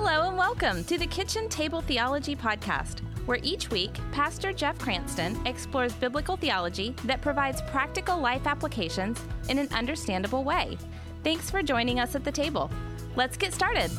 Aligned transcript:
Hello 0.00 0.28
and 0.28 0.38
welcome 0.38 0.84
to 0.84 0.96
the 0.96 1.08
Kitchen 1.08 1.48
Table 1.48 1.80
Theology 1.80 2.36
Podcast, 2.36 3.00
where 3.26 3.40
each 3.42 3.68
week 3.72 3.98
Pastor 4.12 4.52
Jeff 4.52 4.78
Cranston 4.78 5.44
explores 5.44 5.92
biblical 5.92 6.36
theology 6.36 6.94
that 7.02 7.20
provides 7.20 7.62
practical 7.62 8.16
life 8.16 8.46
applications 8.46 9.20
in 9.48 9.58
an 9.58 9.66
understandable 9.72 10.44
way. 10.44 10.78
Thanks 11.24 11.50
for 11.50 11.64
joining 11.64 11.98
us 11.98 12.14
at 12.14 12.22
the 12.22 12.30
table. 12.30 12.70
Let's 13.16 13.36
get 13.36 13.52
started. 13.52 13.90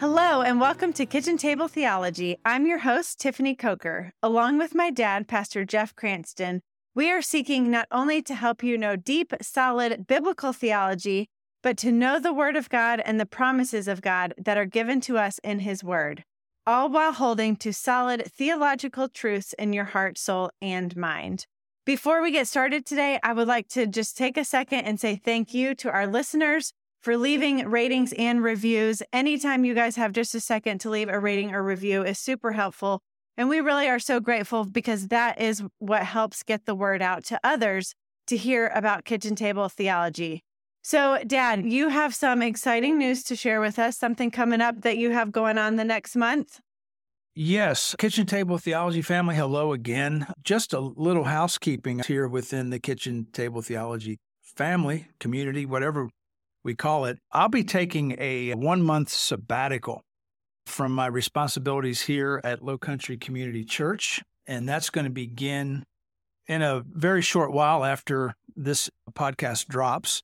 Hello, 0.00 0.42
and 0.42 0.60
welcome 0.60 0.92
to 0.92 1.06
Kitchen 1.06 1.36
Table 1.36 1.68
Theology. 1.68 2.36
I'm 2.44 2.66
your 2.66 2.78
host, 2.78 3.20
Tiffany 3.20 3.54
Coker. 3.54 4.10
Along 4.20 4.58
with 4.58 4.74
my 4.74 4.90
dad, 4.90 5.28
Pastor 5.28 5.64
Jeff 5.64 5.94
Cranston, 5.94 6.60
we 6.92 7.08
are 7.08 7.22
seeking 7.22 7.70
not 7.70 7.86
only 7.92 8.20
to 8.22 8.34
help 8.34 8.64
you 8.64 8.76
know 8.76 8.96
deep, 8.96 9.32
solid 9.40 10.08
biblical 10.08 10.52
theology, 10.52 11.28
but 11.64 11.78
to 11.78 11.90
know 11.90 12.20
the 12.20 12.34
Word 12.34 12.56
of 12.56 12.68
God 12.68 13.00
and 13.06 13.18
the 13.18 13.24
promises 13.24 13.88
of 13.88 14.02
God 14.02 14.34
that 14.36 14.58
are 14.58 14.66
given 14.66 15.00
to 15.00 15.16
us 15.16 15.40
in 15.42 15.60
His 15.60 15.82
Word, 15.82 16.22
all 16.66 16.90
while 16.90 17.12
holding 17.12 17.56
to 17.56 17.72
solid 17.72 18.30
theological 18.30 19.08
truths 19.08 19.54
in 19.54 19.72
your 19.72 19.86
heart, 19.86 20.18
soul, 20.18 20.50
and 20.60 20.94
mind. 20.94 21.46
Before 21.86 22.22
we 22.22 22.30
get 22.30 22.48
started 22.48 22.84
today, 22.84 23.18
I 23.22 23.32
would 23.32 23.48
like 23.48 23.68
to 23.68 23.86
just 23.86 24.14
take 24.14 24.36
a 24.36 24.44
second 24.44 24.80
and 24.80 25.00
say 25.00 25.16
thank 25.16 25.54
you 25.54 25.74
to 25.76 25.90
our 25.90 26.06
listeners 26.06 26.74
for 27.00 27.16
leaving 27.16 27.66
ratings 27.66 28.12
and 28.18 28.42
reviews. 28.42 29.02
Anytime 29.10 29.64
you 29.64 29.74
guys 29.74 29.96
have 29.96 30.12
just 30.12 30.34
a 30.34 30.40
second 30.40 30.80
to 30.82 30.90
leave 30.90 31.08
a 31.08 31.18
rating 31.18 31.54
or 31.54 31.62
review 31.62 32.04
is 32.04 32.18
super 32.18 32.52
helpful. 32.52 33.00
And 33.38 33.48
we 33.48 33.60
really 33.60 33.88
are 33.88 33.98
so 33.98 34.20
grateful 34.20 34.66
because 34.66 35.08
that 35.08 35.40
is 35.40 35.62
what 35.78 36.02
helps 36.02 36.42
get 36.42 36.66
the 36.66 36.74
word 36.74 37.00
out 37.00 37.24
to 37.26 37.40
others 37.42 37.94
to 38.26 38.36
hear 38.36 38.70
about 38.74 39.06
kitchen 39.06 39.34
table 39.34 39.70
theology. 39.70 40.42
So, 40.86 41.18
Dad, 41.26 41.64
you 41.64 41.88
have 41.88 42.14
some 42.14 42.42
exciting 42.42 42.98
news 42.98 43.22
to 43.24 43.36
share 43.36 43.58
with 43.58 43.78
us, 43.78 43.96
something 43.96 44.30
coming 44.30 44.60
up 44.60 44.82
that 44.82 44.98
you 44.98 45.12
have 45.12 45.32
going 45.32 45.56
on 45.56 45.76
the 45.76 45.84
next 45.84 46.14
month. 46.14 46.60
Yes, 47.34 47.96
Kitchen 47.98 48.26
Table 48.26 48.58
Theology 48.58 49.00
family, 49.00 49.34
hello 49.34 49.72
again. 49.72 50.26
Just 50.42 50.74
a 50.74 50.80
little 50.80 51.24
housekeeping 51.24 52.00
here 52.00 52.28
within 52.28 52.68
the 52.68 52.78
Kitchen 52.78 53.28
Table 53.32 53.62
Theology 53.62 54.18
family, 54.42 55.08
community, 55.18 55.64
whatever 55.64 56.10
we 56.62 56.74
call 56.74 57.06
it. 57.06 57.18
I'll 57.32 57.48
be 57.48 57.64
taking 57.64 58.14
a 58.20 58.52
one 58.52 58.82
month 58.82 59.08
sabbatical 59.08 60.02
from 60.66 60.92
my 60.92 61.06
responsibilities 61.06 62.02
here 62.02 62.42
at 62.44 62.62
Low 62.62 62.76
Country 62.76 63.16
Community 63.16 63.64
Church, 63.64 64.20
and 64.46 64.68
that's 64.68 64.90
going 64.90 65.06
to 65.06 65.10
begin 65.10 65.82
in 66.46 66.60
a 66.60 66.82
very 66.86 67.22
short 67.22 67.52
while 67.52 67.86
after 67.86 68.34
this 68.54 68.90
podcast 69.14 69.66
drops. 69.66 70.22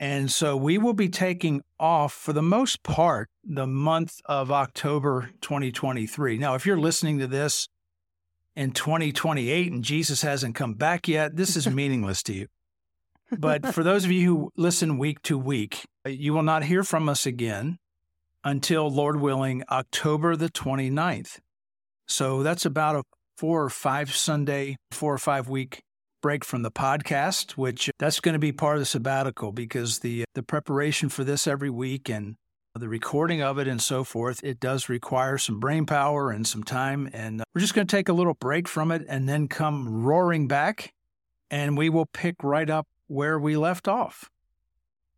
And 0.00 0.30
so 0.30 0.56
we 0.56 0.78
will 0.78 0.92
be 0.92 1.08
taking 1.08 1.62
off 1.80 2.12
for 2.12 2.32
the 2.32 2.42
most 2.42 2.82
part 2.82 3.28
the 3.42 3.66
month 3.66 4.20
of 4.26 4.52
October 4.52 5.30
2023. 5.40 6.38
Now, 6.38 6.54
if 6.54 6.64
you're 6.64 6.78
listening 6.78 7.18
to 7.18 7.26
this 7.26 7.68
in 8.54 8.70
2028 8.70 9.72
and 9.72 9.82
Jesus 9.82 10.22
hasn't 10.22 10.54
come 10.54 10.74
back 10.74 11.08
yet, 11.08 11.36
this 11.36 11.56
is 11.56 11.68
meaningless 11.70 12.22
to 12.24 12.32
you. 12.32 12.46
But 13.36 13.74
for 13.74 13.82
those 13.82 14.04
of 14.04 14.12
you 14.12 14.24
who 14.24 14.52
listen 14.56 14.98
week 14.98 15.20
to 15.22 15.36
week, 15.36 15.84
uh, 16.06 16.10
you 16.10 16.32
will 16.32 16.42
not 16.42 16.64
hear 16.64 16.82
from 16.84 17.08
us 17.08 17.26
again 17.26 17.78
until, 18.44 18.88
Lord 18.88 19.20
willing, 19.20 19.64
October 19.70 20.36
the 20.36 20.48
29th. 20.48 21.38
So 22.06 22.42
that's 22.42 22.64
about 22.64 22.96
a 22.96 23.02
four 23.36 23.64
or 23.64 23.70
five 23.70 24.14
Sunday, 24.14 24.76
four 24.90 25.12
or 25.12 25.18
five 25.18 25.48
week 25.48 25.82
break 26.20 26.44
from 26.44 26.62
the 26.62 26.70
podcast, 26.70 27.52
which 27.52 27.88
uh, 27.88 27.92
that's 27.98 28.20
going 28.20 28.34
to 28.34 28.38
be 28.38 28.52
part 28.52 28.76
of 28.76 28.80
the 28.80 28.86
sabbatical 28.86 29.52
because 29.52 30.00
the 30.00 30.22
uh, 30.22 30.24
the 30.34 30.42
preparation 30.42 31.08
for 31.08 31.24
this 31.24 31.46
every 31.46 31.70
week 31.70 32.08
and 32.08 32.36
the 32.74 32.88
recording 32.88 33.42
of 33.42 33.58
it 33.58 33.66
and 33.66 33.82
so 33.82 34.04
forth, 34.04 34.40
it 34.44 34.60
does 34.60 34.88
require 34.88 35.36
some 35.36 35.58
brain 35.58 35.84
power 35.84 36.30
and 36.30 36.46
some 36.46 36.62
time. 36.62 37.10
And 37.12 37.40
uh, 37.40 37.44
we're 37.54 37.60
just 37.60 37.74
going 37.74 37.86
to 37.86 37.96
take 37.96 38.08
a 38.08 38.12
little 38.12 38.34
break 38.34 38.68
from 38.68 38.92
it 38.92 39.04
and 39.08 39.28
then 39.28 39.48
come 39.48 40.02
roaring 40.04 40.46
back 40.46 40.92
and 41.50 41.76
we 41.76 41.88
will 41.88 42.06
pick 42.06 42.36
right 42.42 42.68
up 42.68 42.86
where 43.06 43.38
we 43.38 43.56
left 43.56 43.88
off. 43.88 44.30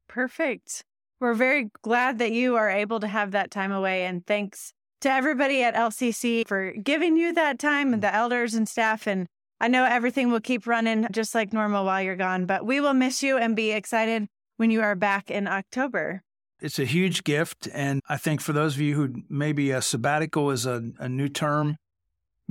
Perfect. 0.08 0.84
We're 1.20 1.34
very 1.34 1.70
glad 1.82 2.18
that 2.18 2.32
you 2.32 2.56
are 2.56 2.70
able 2.70 3.00
to 3.00 3.06
have 3.06 3.32
that 3.32 3.50
time 3.50 3.72
away. 3.72 4.04
And 4.06 4.26
thanks 4.26 4.72
to 5.02 5.10
everybody 5.10 5.62
at 5.62 5.74
LCC 5.74 6.46
for 6.46 6.72
giving 6.72 7.16
you 7.16 7.32
that 7.34 7.58
time 7.58 7.92
and 7.92 8.02
mm. 8.02 8.06
the 8.06 8.14
elders 8.14 8.54
and 8.54 8.68
staff 8.68 9.06
and 9.06 9.26
I 9.60 9.68
know 9.68 9.84
everything 9.84 10.30
will 10.30 10.40
keep 10.40 10.66
running 10.66 11.06
just 11.12 11.34
like 11.34 11.52
normal 11.52 11.84
while 11.84 12.02
you're 12.02 12.16
gone, 12.16 12.46
but 12.46 12.64
we 12.64 12.80
will 12.80 12.94
miss 12.94 13.22
you 13.22 13.36
and 13.36 13.54
be 13.54 13.72
excited 13.72 14.26
when 14.56 14.70
you 14.70 14.80
are 14.80 14.94
back 14.94 15.30
in 15.30 15.46
October. 15.46 16.22
It's 16.60 16.78
a 16.78 16.84
huge 16.84 17.24
gift. 17.24 17.68
And 17.72 18.00
I 18.08 18.16
think 18.16 18.40
for 18.40 18.52
those 18.52 18.74
of 18.74 18.80
you 18.80 18.94
who 18.94 19.22
maybe 19.28 19.70
a 19.70 19.82
sabbatical 19.82 20.50
is 20.50 20.66
a, 20.66 20.90
a 20.98 21.08
new 21.08 21.28
term, 21.28 21.76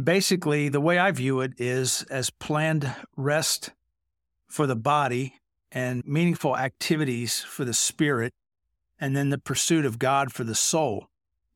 basically 0.01 0.69
the 0.69 0.81
way 0.81 0.97
I 0.99 1.11
view 1.11 1.41
it 1.41 1.53
is 1.57 2.03
as 2.09 2.29
planned 2.29 2.93
rest 3.15 3.71
for 4.47 4.67
the 4.67 4.75
body 4.75 5.35
and 5.71 6.03
meaningful 6.05 6.57
activities 6.57 7.41
for 7.41 7.63
the 7.63 7.73
spirit, 7.73 8.33
and 8.99 9.15
then 9.15 9.29
the 9.29 9.37
pursuit 9.37 9.85
of 9.85 9.99
God 9.99 10.31
for 10.31 10.43
the 10.43 10.55
soul. 10.55 11.07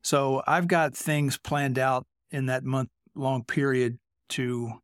So 0.02 0.42
I've 0.46 0.68
got 0.68 0.94
things 0.94 1.36
planned 1.36 1.78
out 1.78 2.06
in 2.30 2.46
that 2.46 2.64
month 2.64 2.90
long 3.16 3.42
period 3.44 3.98
to 4.30 4.80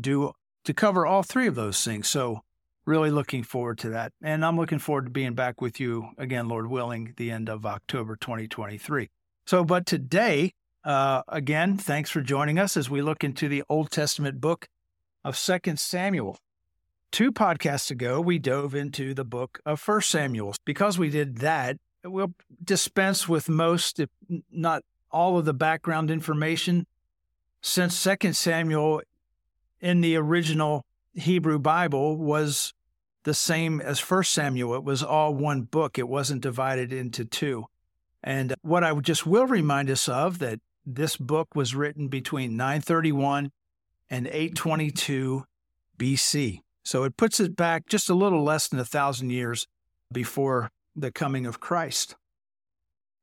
do 0.00 0.32
to 0.64 0.74
cover 0.74 1.06
all 1.06 1.22
three 1.22 1.46
of 1.46 1.54
those 1.54 1.82
things. 1.84 2.08
So 2.08 2.42
really 2.84 3.10
looking 3.10 3.42
forward 3.42 3.78
to 3.78 3.90
that. 3.90 4.12
And 4.22 4.44
I'm 4.44 4.56
looking 4.56 4.78
forward 4.78 5.04
to 5.04 5.10
being 5.10 5.34
back 5.34 5.60
with 5.60 5.80
you 5.80 6.08
again, 6.18 6.48
Lord 6.48 6.68
willing, 6.68 7.14
the 7.16 7.30
end 7.30 7.48
of 7.48 7.64
October 7.64 8.16
2023. 8.16 9.08
So, 9.46 9.64
but 9.64 9.86
today, 9.86 10.54
uh, 10.84 11.22
again, 11.28 11.76
thanks 11.76 12.10
for 12.10 12.20
joining 12.20 12.58
us 12.58 12.76
as 12.76 12.88
we 12.88 13.02
look 13.02 13.24
into 13.24 13.48
the 13.48 13.62
Old 13.68 13.90
Testament 13.90 14.40
book 14.40 14.68
of 15.24 15.36
Second 15.36 15.78
Samuel. 15.78 16.38
Two 17.12 17.32
podcasts 17.32 17.90
ago, 17.90 18.20
we 18.20 18.38
dove 18.38 18.74
into 18.74 19.14
the 19.14 19.24
book 19.24 19.60
of 19.66 19.80
First 19.80 20.10
Samuel. 20.10 20.54
Because 20.64 20.98
we 20.98 21.10
did 21.10 21.38
that, 21.38 21.76
we'll 22.04 22.34
dispense 22.62 23.28
with 23.28 23.48
most, 23.48 24.00
if 24.00 24.08
not 24.50 24.82
all, 25.10 25.38
of 25.38 25.44
the 25.44 25.54
background 25.54 26.10
information. 26.10 26.86
Since 27.62 27.94
Second 27.94 28.36
Samuel 28.36 29.02
in 29.80 30.00
the 30.00 30.16
original 30.16 30.84
Hebrew 31.14 31.58
Bible 31.58 32.16
was 32.16 32.72
the 33.24 33.34
same 33.34 33.80
as 33.80 33.98
First 33.98 34.32
Samuel. 34.32 34.74
It 34.74 34.84
was 34.84 35.02
all 35.02 35.34
one 35.34 35.62
book. 35.62 35.98
It 35.98 36.08
wasn't 36.08 36.42
divided 36.42 36.92
into 36.92 37.24
two. 37.24 37.66
And 38.22 38.54
what 38.62 38.84
I 38.84 38.94
just 39.00 39.26
will 39.26 39.46
remind 39.46 39.90
us 39.90 40.08
of 40.08 40.38
that 40.38 40.60
this 40.86 41.16
book 41.16 41.54
was 41.54 41.74
written 41.74 42.08
between 42.08 42.56
931 42.56 43.50
and 44.08 44.26
822 44.26 45.44
BC. 45.98 46.60
So 46.84 47.04
it 47.04 47.16
puts 47.16 47.40
it 47.40 47.56
back 47.56 47.86
just 47.86 48.08
a 48.08 48.14
little 48.14 48.42
less 48.42 48.68
than 48.68 48.78
a 48.78 48.84
thousand 48.84 49.30
years 49.30 49.66
before 50.12 50.70
the 50.96 51.12
coming 51.12 51.46
of 51.46 51.60
Christ. 51.60 52.16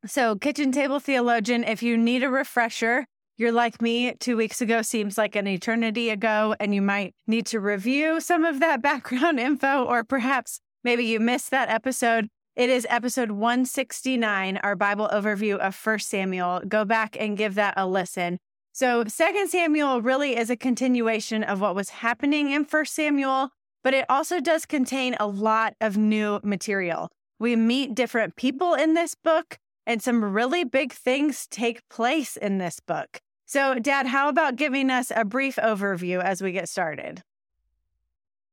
So, 0.05 0.35
kitchen 0.35 0.71
table 0.71 0.99
theologian, 0.99 1.63
if 1.63 1.81
you 1.81 1.97
need 1.97 2.23
a 2.23 2.29
refresher, 2.29 3.07
you're 3.37 3.51
like 3.51 3.83
me, 3.83 4.13
two 4.19 4.35
weeks 4.35 4.61
ago 4.61 4.81
seems 4.81 5.15
like 5.15 5.35
an 5.35 5.45
eternity 5.45 6.09
ago, 6.09 6.55
and 6.59 6.73
you 6.73 6.81
might 6.81 7.13
need 7.27 7.45
to 7.47 7.59
review 7.59 8.19
some 8.19 8.43
of 8.43 8.59
that 8.59 8.81
background 8.81 9.39
info, 9.39 9.83
or 9.83 10.03
perhaps 10.03 10.59
maybe 10.83 11.05
you 11.05 11.19
missed 11.19 11.51
that 11.51 11.69
episode. 11.69 12.29
It 12.55 12.71
is 12.71 12.87
episode 12.89 13.29
169, 13.29 14.57
our 14.63 14.75
Bible 14.75 15.07
overview 15.13 15.57
of 15.57 15.75
1 15.75 15.99
Samuel. 15.99 16.61
Go 16.67 16.83
back 16.83 17.15
and 17.19 17.37
give 17.37 17.53
that 17.53 17.75
a 17.77 17.85
listen. 17.85 18.39
So, 18.73 19.03
2 19.03 19.47
Samuel 19.47 20.01
really 20.01 20.35
is 20.35 20.49
a 20.49 20.57
continuation 20.57 21.43
of 21.43 21.61
what 21.61 21.75
was 21.75 21.89
happening 21.89 22.49
in 22.49 22.63
1 22.63 22.85
Samuel, 22.85 23.49
but 23.83 23.93
it 23.93 24.05
also 24.09 24.39
does 24.39 24.65
contain 24.65 25.15
a 25.19 25.27
lot 25.27 25.75
of 25.79 25.95
new 25.95 26.39
material. 26.43 27.09
We 27.39 27.55
meet 27.55 27.93
different 27.93 28.35
people 28.35 28.73
in 28.73 28.95
this 28.95 29.13
book, 29.13 29.59
and 29.85 30.01
some 30.01 30.25
really 30.25 30.63
big 30.63 30.91
things 30.91 31.45
take 31.45 31.87
place 31.89 32.35
in 32.35 32.57
this 32.57 32.79
book. 32.79 33.21
So, 33.47 33.79
Dad, 33.79 34.07
how 34.07 34.27
about 34.27 34.57
giving 34.57 34.89
us 34.89 35.09
a 35.15 35.23
brief 35.23 35.55
overview 35.55 36.21
as 36.21 36.41
we 36.41 36.51
get 36.51 36.67
started? 36.67 37.23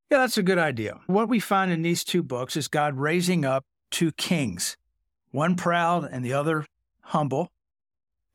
Yeah, 0.09 0.19
that's 0.19 0.39
a 0.39 0.43
good 0.43 0.57
idea. 0.57 1.01
What 1.09 1.29
we 1.29 1.41
find 1.41 1.73
in 1.73 1.83
these 1.83 2.05
two 2.05 2.23
books 2.23 2.57
is 2.57 2.69
God 2.69 2.97
raising 2.97 3.45
up 3.45 3.65
two 3.91 4.13
kings, 4.13 4.77
one 5.33 5.57
proud 5.57 6.09
and 6.09 6.25
the 6.25 6.33
other 6.33 6.67
humble. 7.01 7.51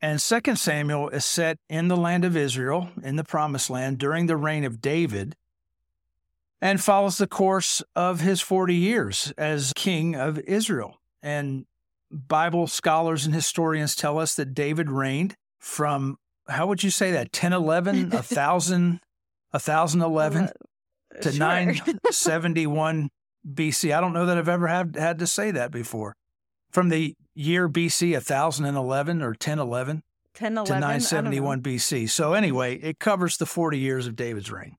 And 0.02 0.20
Second 0.20 0.56
Samuel 0.56 1.08
is 1.08 1.24
set 1.24 1.56
in 1.70 1.88
the 1.88 1.96
land 1.96 2.26
of 2.26 2.36
Israel, 2.36 2.90
in 3.02 3.16
the 3.16 3.24
promised 3.24 3.70
land, 3.70 3.96
during 3.96 4.26
the 4.26 4.36
reign 4.36 4.64
of 4.64 4.82
David, 4.82 5.36
and 6.60 6.78
follows 6.78 7.16
the 7.16 7.26
course 7.26 7.82
of 7.96 8.20
his 8.20 8.42
40 8.42 8.74
years 8.74 9.32
as 9.38 9.72
king 9.74 10.14
of 10.14 10.38
Israel. 10.40 11.00
And 11.22 11.64
Bible 12.10 12.66
scholars 12.66 13.24
and 13.24 13.34
historians 13.34 13.96
tell 13.96 14.18
us 14.18 14.34
that 14.34 14.52
David 14.52 14.90
reigned 14.90 15.36
from 15.58 16.18
how 16.50 16.66
would 16.66 16.82
you 16.82 16.90
say 16.90 17.12
that 17.12 17.28
1011 17.28 18.10
1000 18.10 19.00
1011 19.50 20.42
uh, 20.42 20.52
to 21.20 21.30
sure. 21.30 21.38
971 21.38 23.10
bc 23.54 23.96
i 23.96 24.00
don't 24.00 24.12
know 24.12 24.26
that 24.26 24.36
i've 24.36 24.48
ever 24.48 24.66
had, 24.66 24.96
had 24.96 25.18
to 25.18 25.26
say 25.26 25.50
that 25.50 25.70
before 25.70 26.14
from 26.70 26.88
the 26.88 27.16
year 27.34 27.68
BC 27.68 28.12
1011 28.12 29.22
or 29.22 29.28
1011 29.28 30.02
1011 30.38 30.74
to 30.74 30.80
971 30.80 31.62
BC. 31.62 32.08
So 32.08 32.34
anyway, 32.34 32.76
it 32.76 32.98
covers 32.98 33.36
the 33.36 33.46
40 33.46 33.78
years 33.78 34.06
of 34.06 34.16
David's 34.16 34.50
reign. 34.50 34.76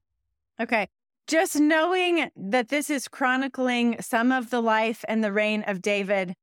Okay. 0.59 0.87
Just 1.27 1.59
knowing 1.59 2.29
that 2.35 2.69
this 2.69 2.89
is 2.89 3.07
chronicling 3.07 3.97
some 4.01 4.31
of 4.31 4.49
the 4.49 4.61
life 4.61 5.03
and 5.07 5.23
the 5.23 5.31
reign 5.31 5.63
of 5.67 5.81
David 5.81 6.35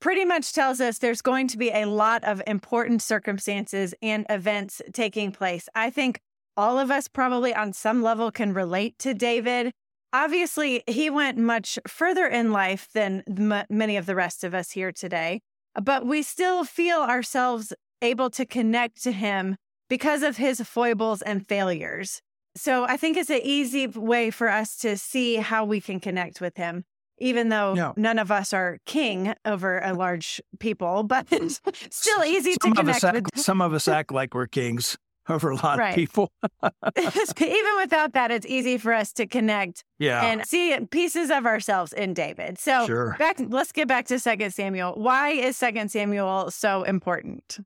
pretty 0.00 0.24
much 0.24 0.52
tells 0.52 0.80
us 0.80 0.98
there's 0.98 1.22
going 1.22 1.48
to 1.48 1.58
be 1.58 1.70
a 1.70 1.86
lot 1.86 2.24
of 2.24 2.42
important 2.46 3.02
circumstances 3.02 3.94
and 4.02 4.26
events 4.28 4.82
taking 4.92 5.32
place. 5.32 5.68
I 5.74 5.90
think 5.90 6.20
all 6.56 6.78
of 6.78 6.90
us 6.90 7.08
probably 7.08 7.54
on 7.54 7.72
some 7.72 8.02
level 8.02 8.30
can 8.30 8.52
relate 8.52 8.98
to 8.98 9.14
David. 9.14 9.72
Obviously, 10.12 10.82
he 10.86 11.08
went 11.08 11.38
much 11.38 11.78
further 11.86 12.26
in 12.26 12.52
life 12.52 12.88
than 12.92 13.22
m- 13.28 13.64
many 13.70 13.96
of 13.96 14.06
the 14.06 14.16
rest 14.16 14.44
of 14.44 14.54
us 14.54 14.72
here 14.72 14.92
today, 14.92 15.40
but 15.80 16.04
we 16.04 16.22
still 16.22 16.64
feel 16.64 16.98
ourselves 17.00 17.72
able 18.02 18.30
to 18.30 18.44
connect 18.44 19.02
to 19.02 19.12
him 19.12 19.56
because 19.88 20.22
of 20.22 20.36
his 20.36 20.60
foibles 20.60 21.22
and 21.22 21.46
failures. 21.46 22.20
So 22.56 22.84
I 22.84 22.96
think 22.96 23.16
it's 23.16 23.30
an 23.30 23.40
easy 23.42 23.86
way 23.86 24.30
for 24.30 24.48
us 24.48 24.76
to 24.78 24.96
see 24.96 25.36
how 25.36 25.64
we 25.64 25.80
can 25.80 26.00
connect 26.00 26.40
with 26.40 26.56
him 26.56 26.84
even 27.20 27.48
though 27.50 27.74
No. 27.74 27.94
none 27.96 28.18
of 28.18 28.30
us 28.32 28.52
are 28.52 28.78
king 28.86 29.34
over 29.44 29.78
a 29.78 29.92
large 29.94 30.40
people, 30.58 31.02
but 31.04 31.26
it's 31.30 31.60
still 31.90 32.24
easy 32.24 32.56
some 32.62 32.72
to 32.74 32.80
connect 32.80 33.04
act, 33.04 33.14
with. 33.34 33.38
some 33.38 33.60
of 33.60 33.72
us 33.72 33.86
act 33.98 34.10
like 34.12 34.34
we're 34.34 34.46
kings 34.46 34.96
over 35.28 35.50
a 35.50 35.54
lot 35.56 35.78
Right. 35.78 35.90
of 35.90 35.94
people. 35.94 36.32
even 36.62 37.76
without 37.78 38.14
that, 38.14 38.30
it's 38.32 38.46
easy 38.46 38.78
for 38.78 38.92
us 38.92 39.12
to 39.12 39.26
connect 39.26 39.84
Yeah. 39.98 40.24
and 40.24 40.44
see 40.46 40.76
pieces 40.90 41.30
of 41.30 41.46
ourselves 41.46 41.92
in 41.92 42.14
David. 42.14 42.58
So 42.58 42.86
Sure. 42.86 43.14
back, 43.18 43.36
let's 43.38 43.70
get 43.70 43.86
back 43.86 44.06
to 44.06 44.18
Second 44.18 44.52
Samuel. 44.52 44.94
Why 44.96 45.30
is 45.30 45.56
Second 45.56 45.90
Samuel 45.90 46.50
so 46.50 46.82
important? 46.82 47.58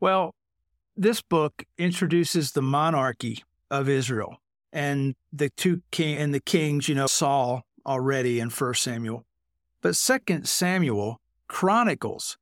Well, 0.00 0.34
this 0.96 1.22
book 1.22 1.64
introduces 1.78 2.52
the 2.52 2.62
monarchy 2.62 3.42
of 3.70 3.88
Israel 3.88 4.36
and 4.72 5.14
the 5.32 5.50
two 5.50 5.82
king 5.90 6.18
and 6.18 6.32
the 6.32 6.40
kings, 6.40 6.88
you 6.88 6.94
know, 6.94 7.06
Saul 7.06 7.62
already 7.86 8.40
in 8.40 8.50
First 8.50 8.82
Samuel. 8.82 9.24
But 9.80 9.96
Second 9.96 10.48
Samuel 10.48 11.20
chronicles 11.48 12.38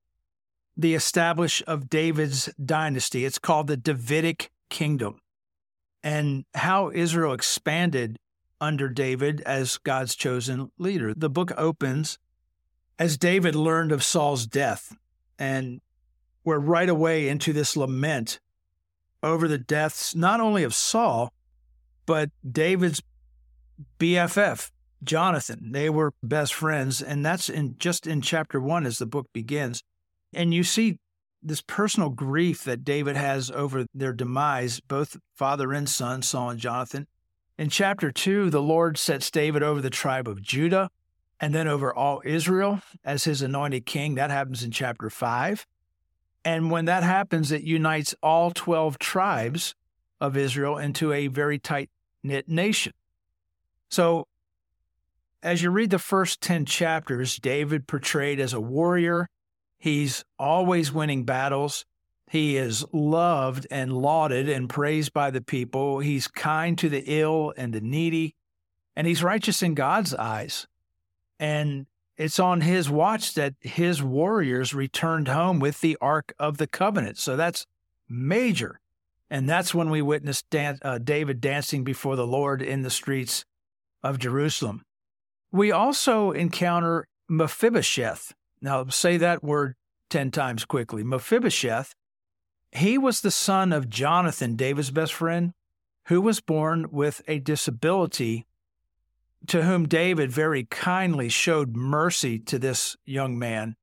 the 0.77 0.95
establish 0.95 1.63
of 1.67 1.91
David's 1.91 2.49
dynasty. 2.65 3.25
It's 3.25 3.39
called 3.39 3.67
the 3.67 3.77
Davidic 3.77 4.51
kingdom 4.71 5.21
and 6.03 6.45
how 6.55 6.91
Israel 6.91 7.33
expanded 7.33 8.19
under 8.61 8.89
David 8.89 9.41
as 9.43 9.79
God's 9.79 10.15
chosen 10.15 10.71
leader. 10.79 11.13
The 11.15 11.29
book 11.29 11.53
opens 11.57 12.19
as 12.99 13.19
David 13.19 13.55
learned 13.55 13.93
of 13.93 14.03
Saul's 14.03 14.47
death 14.47 14.97
and 15.39 15.81
we're 16.45 16.59
right 16.59 16.89
away 16.89 17.29
into 17.29 17.53
this 17.53 17.77
lament 17.77 18.41
over 19.23 19.47
the 19.47 19.59
deaths 19.59 20.15
not 20.15 20.41
only 20.41 20.65
of 20.65 20.75
Saul, 20.75 21.33
but 22.07 22.31
David's 22.49 23.03
BFF, 23.99 24.71
Jonathan. 25.03 25.73
They 25.73 25.91
were 25.91 26.13
best 26.23 26.55
friends. 26.55 27.03
And 27.03 27.25
that's 27.25 27.49
in 27.49 27.77
just 27.79 28.07
in 28.07 28.21
chapter 28.21 28.61
one 28.61 28.87
as 28.87 28.99
the 28.99 29.07
book 29.07 29.29
begins. 29.33 29.83
And 30.33 30.55
you 30.55 30.65
see 30.65 30.99
this 31.43 31.63
personal 31.63 32.11
grief 32.11 32.65
that 32.65 32.85
David 32.85 33.17
has 33.17 33.51
over 33.51 33.87
their 33.95 34.13
demise, 34.13 34.81
both 34.81 35.17
father 35.35 35.73
and 35.73 35.89
son, 35.89 36.23
Saul 36.23 36.51
and 36.51 36.61
Jonathan. 36.61 37.07
In 37.59 37.69
chapter 37.69 38.11
two, 38.11 38.49
the 38.51 38.63
Lord 38.63 38.97
sets 38.97 39.31
David 39.31 39.63
over 39.63 39.81
the 39.81 39.91
tribe 39.91 40.29
of 40.29 40.43
Judah 40.43 40.89
and 41.41 41.55
then 41.55 41.67
over 41.67 41.93
all 41.93 42.23
Israel 42.25 42.81
as 43.05 43.25
his 43.25 43.43
anointed 43.43 43.85
king. 43.85 44.15
That 44.15 44.31
happens 44.31 44.63
in 44.63 44.71
chapter 44.71 45.11
five. 45.11 45.67
And 46.45 46.71
when 46.71 46.87
that 46.87 47.03
happens, 47.03 47.53
it 47.53 47.63
unites 47.63 48.15
all 48.23 48.51
12 48.51 48.99
tribes 48.99 49.75
of 50.21 50.37
Israel 50.37 50.79
into 50.79 51.13
a 51.13 51.27
very 51.27 51.59
tight 51.59 51.91
knit 52.23 52.49
nation. 52.49 52.93
So, 53.91 54.27
as 55.43 55.63
you 55.63 55.71
read 55.71 55.91
the 55.91 55.99
first 55.99 56.41
10 56.41 56.67
chapters, 56.67 57.37
David 57.37 57.87
portrayed 57.87 58.39
as 58.39 58.53
a 58.53 58.61
warrior. 58.61 59.29
He's 59.79 60.25
always 60.39 60.93
winning 60.93 61.25
battles. 61.25 61.85
He 62.31 62.57
is 62.57 62.85
loved 62.93 63.67
and 63.71 63.93
lauded 63.93 64.49
and 64.49 64.69
praised 64.69 65.13
by 65.13 65.31
the 65.31 65.43
people. 65.43 65.99
He's 65.99 66.29
kind 66.29 66.79
to 66.79 66.89
the 66.89 67.03
ill 67.07 67.53
and 67.57 67.75
the 67.75 67.81
needy, 67.81 68.35
and 68.97 69.07
he's 69.07 69.23
righteous 69.23 69.63
in 69.63 69.75
God's 69.75 70.15
eyes. 70.15 70.67
And 71.39 71.87
it's 72.17 72.39
on 72.39 72.61
his 72.61 72.89
watch 72.89 73.35
that 73.35 73.55
his 73.61 74.03
warriors 74.03 74.73
returned 74.73 75.29
home 75.29 75.59
with 75.59 75.81
the 75.81 75.99
Ark 76.01 76.33
of 76.39 76.59
the 76.59 76.69
Covenant. 76.69 77.19
So 77.19 77.37
that's 77.37 77.67
major. 78.09 78.79
And 79.29 79.49
that's 79.49 79.75
when 79.75 79.91
we 79.91 80.03
witnessed 80.03 80.49
dan- 80.51 80.79
uh, 80.83 80.99
David 80.99 81.41
dancing 81.41 81.85
before 81.85 82.17
the 82.17 82.27
Lord 82.27 82.63
in 82.63 82.83
the 82.83 82.91
streets 82.91 83.45
of 84.03 84.19
Jerusalem. 84.19 84.85
We 85.53 85.71
also 85.71 86.31
encounter 86.33 87.07
Mephibosheth. 87.29 88.33
Now, 88.61 88.87
say 88.87 89.19
that 89.19 89.45
word 89.45 89.77
10 90.11 90.31
times 90.31 90.65
quickly. 90.65 91.05
Mephibosheth, 91.05 91.95
he 92.73 92.97
was 92.97 93.21
the 93.21 93.31
son 93.31 93.73
of 93.73 93.91
Jonathan, 93.91 94.57
David's 94.57 94.91
best 94.91 95.13
friend, 95.13 95.53
who 96.07 96.21
was 96.21 96.41
born 96.41 96.87
with 96.91 97.23
a 97.29 97.39
disability 97.39 98.47
to 99.47 99.63
whom 99.65 99.87
David 99.89 100.31
very 100.31 100.65
kindly 100.65 101.29
showed 101.29 101.77
mercy 101.77 102.39
to 102.39 102.59
this 102.59 102.97
young 103.05 103.39
man. 103.39 103.77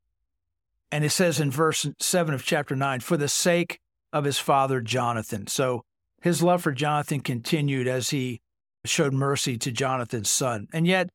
And 0.91 1.03
it 1.03 1.11
says 1.11 1.39
in 1.39 1.51
verse 1.51 1.87
7 1.99 2.33
of 2.33 2.43
chapter 2.43 2.75
9, 2.75 3.01
for 3.01 3.17
the 3.17 3.27
sake 3.27 3.79
of 4.11 4.23
his 4.23 4.39
father 4.39 4.81
Jonathan. 4.81 5.47
So 5.47 5.83
his 6.21 6.41
love 6.41 6.63
for 6.63 6.71
Jonathan 6.71 7.19
continued 7.19 7.87
as 7.87 8.09
he 8.09 8.41
showed 8.85 9.13
mercy 9.13 9.57
to 9.57 9.71
Jonathan's 9.71 10.29
son. 10.29 10.67
And 10.73 10.87
yet, 10.87 11.09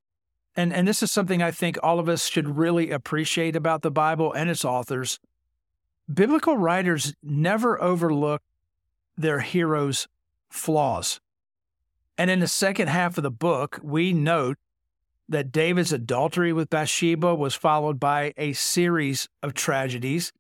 and, 0.57 0.73
and 0.73 0.87
this 0.87 1.03
is 1.03 1.11
something 1.11 1.43
I 1.43 1.51
think 1.51 1.79
all 1.83 1.99
of 1.99 2.09
us 2.09 2.29
should 2.29 2.57
really 2.57 2.91
appreciate 2.91 3.57
about 3.57 3.83
the 3.83 3.91
Bible 3.91 4.33
and 4.33 4.49
its 4.49 4.65
authors. 4.65 5.19
Biblical 6.13 6.57
writers 6.57 7.15
never 7.23 7.81
overlook 7.83 8.43
their 9.17 9.41
heroes' 9.41 10.07
flaws. 10.49 11.21
And 12.17 12.31
in 12.31 12.41
the 12.41 12.49
second 12.49 12.89
half 12.89 13.17
of 13.17 13.23
the 13.23 13.31
book, 13.31 13.81
we 13.83 14.13
note 14.13 14.59
that 15.29 15.51
David's 15.51 15.93
adultery 15.93 16.53
with 16.53 16.71
Bathsheba 16.71 17.35
was 17.35 17.55
followed 17.55 17.99
by 17.99 18.35
a 18.37 18.53
series 18.53 19.29
of 19.43 19.55
tragedies. 19.55 20.33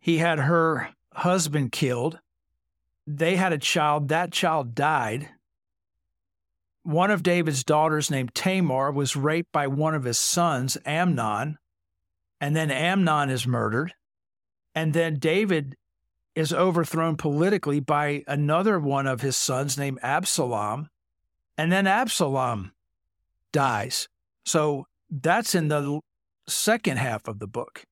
He 0.00 0.18
had 0.18 0.38
her 0.38 0.90
husband 1.14 1.72
killed. 1.72 2.20
They 3.06 3.36
had 3.36 3.52
a 3.52 3.58
child. 3.58 4.08
That 4.08 4.30
child 4.30 4.74
died. 4.74 5.28
One 6.88 7.10
of 7.10 7.22
David's 7.22 7.64
daughters, 7.64 8.10
named 8.10 8.34
Tamar, 8.34 8.90
was 8.90 9.14
raped 9.14 9.52
by 9.52 9.66
one 9.66 9.94
of 9.94 10.04
his 10.04 10.18
sons, 10.18 10.78
Amnon. 10.86 11.58
And 12.40 12.56
then 12.56 12.70
Amnon 12.70 13.28
is 13.28 13.46
murdered. 13.46 13.92
And 14.74 14.94
then 14.94 15.18
David 15.18 15.76
is 16.34 16.50
overthrown 16.50 17.18
politically 17.18 17.80
by 17.80 18.24
another 18.26 18.80
one 18.80 19.06
of 19.06 19.20
his 19.20 19.36
sons 19.36 19.76
named 19.76 19.98
Absalom. 20.02 20.88
And 21.58 21.70
then 21.70 21.86
Absalom 21.86 22.72
dies. 23.52 24.08
So 24.46 24.86
that's 25.10 25.54
in 25.54 25.68
the 25.68 26.00
second 26.46 26.96
half 26.96 27.28
of 27.28 27.38
the 27.38 27.46
book. 27.46 27.84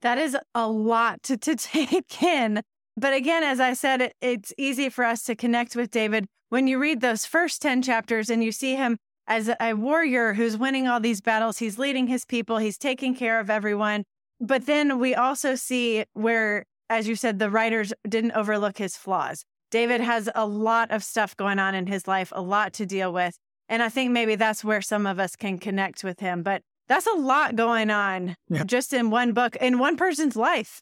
That 0.00 0.18
is 0.18 0.36
a 0.52 0.66
lot 0.66 1.22
to, 1.22 1.36
to 1.36 1.54
take 1.56 2.20
in. 2.24 2.60
But 2.98 3.14
again, 3.14 3.44
as 3.44 3.60
I 3.60 3.74
said, 3.74 4.00
it, 4.02 4.14
it's 4.20 4.52
easy 4.58 4.88
for 4.88 5.04
us 5.04 5.22
to 5.24 5.36
connect 5.36 5.76
with 5.76 5.90
David 5.90 6.26
when 6.48 6.66
you 6.66 6.78
read 6.80 7.00
those 7.00 7.24
first 7.24 7.62
10 7.62 7.82
chapters 7.82 8.28
and 8.28 8.42
you 8.42 8.50
see 8.50 8.74
him 8.74 8.96
as 9.28 9.50
a 9.60 9.74
warrior 9.74 10.34
who's 10.34 10.56
winning 10.56 10.88
all 10.88 10.98
these 10.98 11.20
battles. 11.20 11.58
He's 11.58 11.78
leading 11.78 12.08
his 12.08 12.24
people, 12.24 12.58
he's 12.58 12.78
taking 12.78 13.14
care 13.14 13.38
of 13.38 13.50
everyone. 13.50 14.04
But 14.40 14.66
then 14.66 14.98
we 14.98 15.14
also 15.14 15.54
see 15.54 16.04
where, 16.14 16.64
as 16.90 17.06
you 17.06 17.14
said, 17.14 17.38
the 17.38 17.50
writers 17.50 17.92
didn't 18.08 18.32
overlook 18.32 18.78
his 18.78 18.96
flaws. 18.96 19.44
David 19.70 20.00
has 20.00 20.28
a 20.34 20.46
lot 20.46 20.90
of 20.90 21.04
stuff 21.04 21.36
going 21.36 21.58
on 21.58 21.74
in 21.74 21.86
his 21.86 22.08
life, 22.08 22.32
a 22.34 22.42
lot 22.42 22.72
to 22.74 22.86
deal 22.86 23.12
with. 23.12 23.36
And 23.68 23.82
I 23.82 23.90
think 23.90 24.10
maybe 24.10 24.34
that's 24.34 24.64
where 24.64 24.80
some 24.80 25.06
of 25.06 25.20
us 25.20 25.36
can 25.36 25.58
connect 25.58 26.02
with 26.02 26.20
him. 26.20 26.42
But 26.42 26.62
that's 26.88 27.06
a 27.06 27.12
lot 27.12 27.54
going 27.54 27.90
on 27.90 28.34
Yeah. 28.48 28.64
just 28.64 28.92
in 28.92 29.10
one 29.10 29.32
book, 29.32 29.56
in 29.56 29.78
one 29.78 29.96
person's 29.96 30.34
life. 30.36 30.80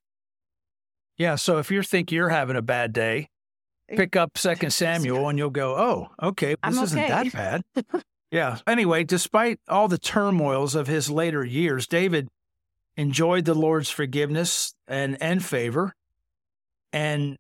Yeah, 1.19 1.37
so 1.37 1.59
if 1.59 1.71
you 1.71 1.83
think 1.83 2.13
you're 2.13 2.29
having 2.29 2.57
a 2.57 2.63
bad 2.63 2.93
day, 2.93 3.29
eh, 3.89 3.97
pick 3.97 4.17
up 4.17 4.37
Second 4.39 4.71
Samuel 4.71 5.29
and 5.29 5.39
you'll 5.39 5.51
go, 5.51 5.77
"Oh, 5.77 6.09
okay, 6.29 6.57
I'm 6.63 6.75
this 6.75 6.83
isn't 6.83 6.99
okay." 6.99 7.29
that 7.29 7.33
bad." 7.33 8.05
yeah. 8.31 8.59
Anyway, 8.67 9.05
despite 9.05 9.61
all 9.69 9.89
the 9.89 9.99
turmoils 9.99 10.75
of 10.75 10.87
his 10.87 11.11
later 11.11 11.45
years, 11.45 11.87
David 11.87 12.29
enjoyed 12.97 13.45
the 13.45 13.55
Lord's 13.55 13.91
forgiveness 13.91 14.75
and 14.87 15.21
and 15.23 15.45
favor. 15.45 15.95
And 16.93 17.39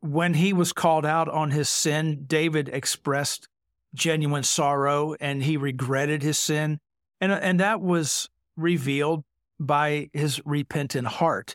when 0.00 0.34
he 0.34 0.52
was 0.52 0.72
called 0.72 1.06
out 1.06 1.28
on 1.28 1.50
his 1.50 1.68
sin, 1.68 2.24
David 2.26 2.68
expressed 2.68 3.48
genuine 3.94 4.42
sorrow 4.42 5.14
and 5.20 5.42
he 5.42 5.56
regretted 5.56 6.22
his 6.22 6.38
sin. 6.38 6.78
And 7.20 7.32
and 7.32 7.60
that 7.60 7.80
was 7.80 8.28
revealed 8.56 9.24
by 9.58 10.08
his 10.12 10.40
repentant 10.46 11.06
heart, 11.06 11.54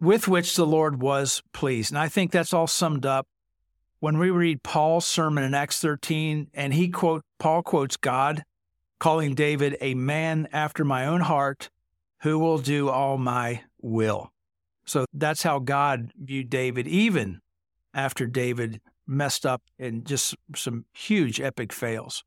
with 0.00 0.26
which 0.26 0.56
the 0.56 0.66
Lord 0.66 1.00
was 1.00 1.42
pleased. 1.52 1.90
And 1.92 1.98
I 1.98 2.08
think 2.08 2.30
that's 2.30 2.54
all 2.54 2.66
summed 2.66 3.04
up 3.04 3.26
when 4.00 4.18
we 4.18 4.30
read 4.30 4.62
Paul's 4.62 5.06
sermon 5.06 5.44
in 5.44 5.54
Acts 5.54 5.80
13, 5.80 6.48
and 6.54 6.72
he 6.72 6.88
quote 6.88 7.22
Paul 7.38 7.62
quotes 7.62 7.98
God, 7.98 8.44
calling 8.98 9.34
David 9.34 9.76
a 9.80 9.94
man 9.94 10.48
after 10.52 10.84
my 10.84 11.06
own 11.06 11.20
heart, 11.20 11.68
who 12.22 12.38
will 12.38 12.58
do 12.58 12.88
all 12.88 13.18
my 13.18 13.62
will. 13.80 14.32
So 14.84 15.04
that's 15.12 15.42
how 15.42 15.58
God 15.58 16.12
viewed 16.18 16.50
David, 16.50 16.86
even 16.88 17.40
after 17.94 18.26
David 18.26 18.80
messed 19.06 19.44
up 19.44 19.62
in 19.78 20.04
just 20.04 20.34
some 20.54 20.86
huge 20.92 21.40
epic 21.40 21.72
fails. 21.72 22.24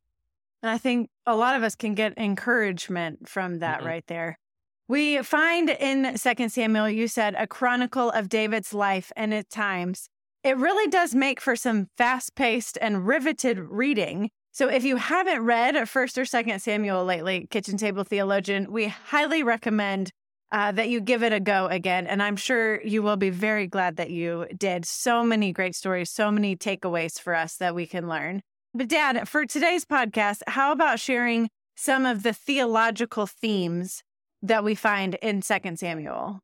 And 0.61 0.69
I 0.69 0.77
think 0.77 1.09
a 1.25 1.35
lot 1.35 1.55
of 1.55 1.63
us 1.63 1.75
can 1.75 1.95
get 1.95 2.17
encouragement 2.17 3.27
from 3.27 3.59
that 3.59 3.79
mm-hmm. 3.79 3.87
right 3.87 4.07
there. 4.07 4.39
We 4.87 5.21
find 5.21 5.69
in 5.69 6.17
2 6.17 6.49
Samuel, 6.49 6.89
you 6.89 7.07
said, 7.07 7.35
a 7.37 7.47
chronicle 7.47 8.09
of 8.11 8.27
David's 8.27 8.73
life 8.73 9.11
and 9.15 9.33
at 9.33 9.49
times. 9.49 10.09
It 10.43 10.57
really 10.57 10.89
does 10.89 11.15
make 11.15 11.39
for 11.39 11.55
some 11.55 11.87
fast 11.97 12.35
paced 12.35 12.77
and 12.81 13.07
riveted 13.07 13.59
reading. 13.59 14.29
So 14.51 14.67
if 14.67 14.83
you 14.83 14.97
haven't 14.97 15.41
read 15.45 15.75
1st 15.75 16.17
or 16.17 16.23
2nd 16.23 16.59
Samuel 16.59 17.05
lately, 17.05 17.47
Kitchen 17.49 17.77
Table 17.77 18.03
Theologian, 18.03 18.71
we 18.71 18.87
highly 18.87 19.41
recommend 19.41 20.11
uh, 20.51 20.73
that 20.73 20.89
you 20.89 20.99
give 20.99 21.23
it 21.23 21.31
a 21.31 21.39
go 21.39 21.67
again. 21.67 22.05
And 22.05 22.21
I'm 22.21 22.35
sure 22.35 22.81
you 22.83 23.01
will 23.01 23.15
be 23.15 23.29
very 23.29 23.67
glad 23.67 23.95
that 23.95 24.11
you 24.11 24.47
did. 24.55 24.85
So 24.85 25.23
many 25.23 25.53
great 25.53 25.75
stories, 25.75 26.11
so 26.11 26.29
many 26.29 26.57
takeaways 26.57 27.19
for 27.19 27.33
us 27.33 27.55
that 27.55 27.73
we 27.73 27.87
can 27.87 28.07
learn. 28.07 28.41
But, 28.73 28.89
Dad, 28.89 29.27
for 29.29 29.45
today's 29.45 29.85
podcast, 29.85 30.41
how 30.47 30.71
about 30.71 30.99
sharing 30.99 31.49
some 31.75 32.05
of 32.05 32.21
the 32.21 32.33
theological 32.33 33.25
themes 33.25 34.03
that 34.43 34.63
we 34.63 34.75
find 34.75 35.15
in 35.15 35.41
Second 35.41 35.79
Samuel? 35.79 36.41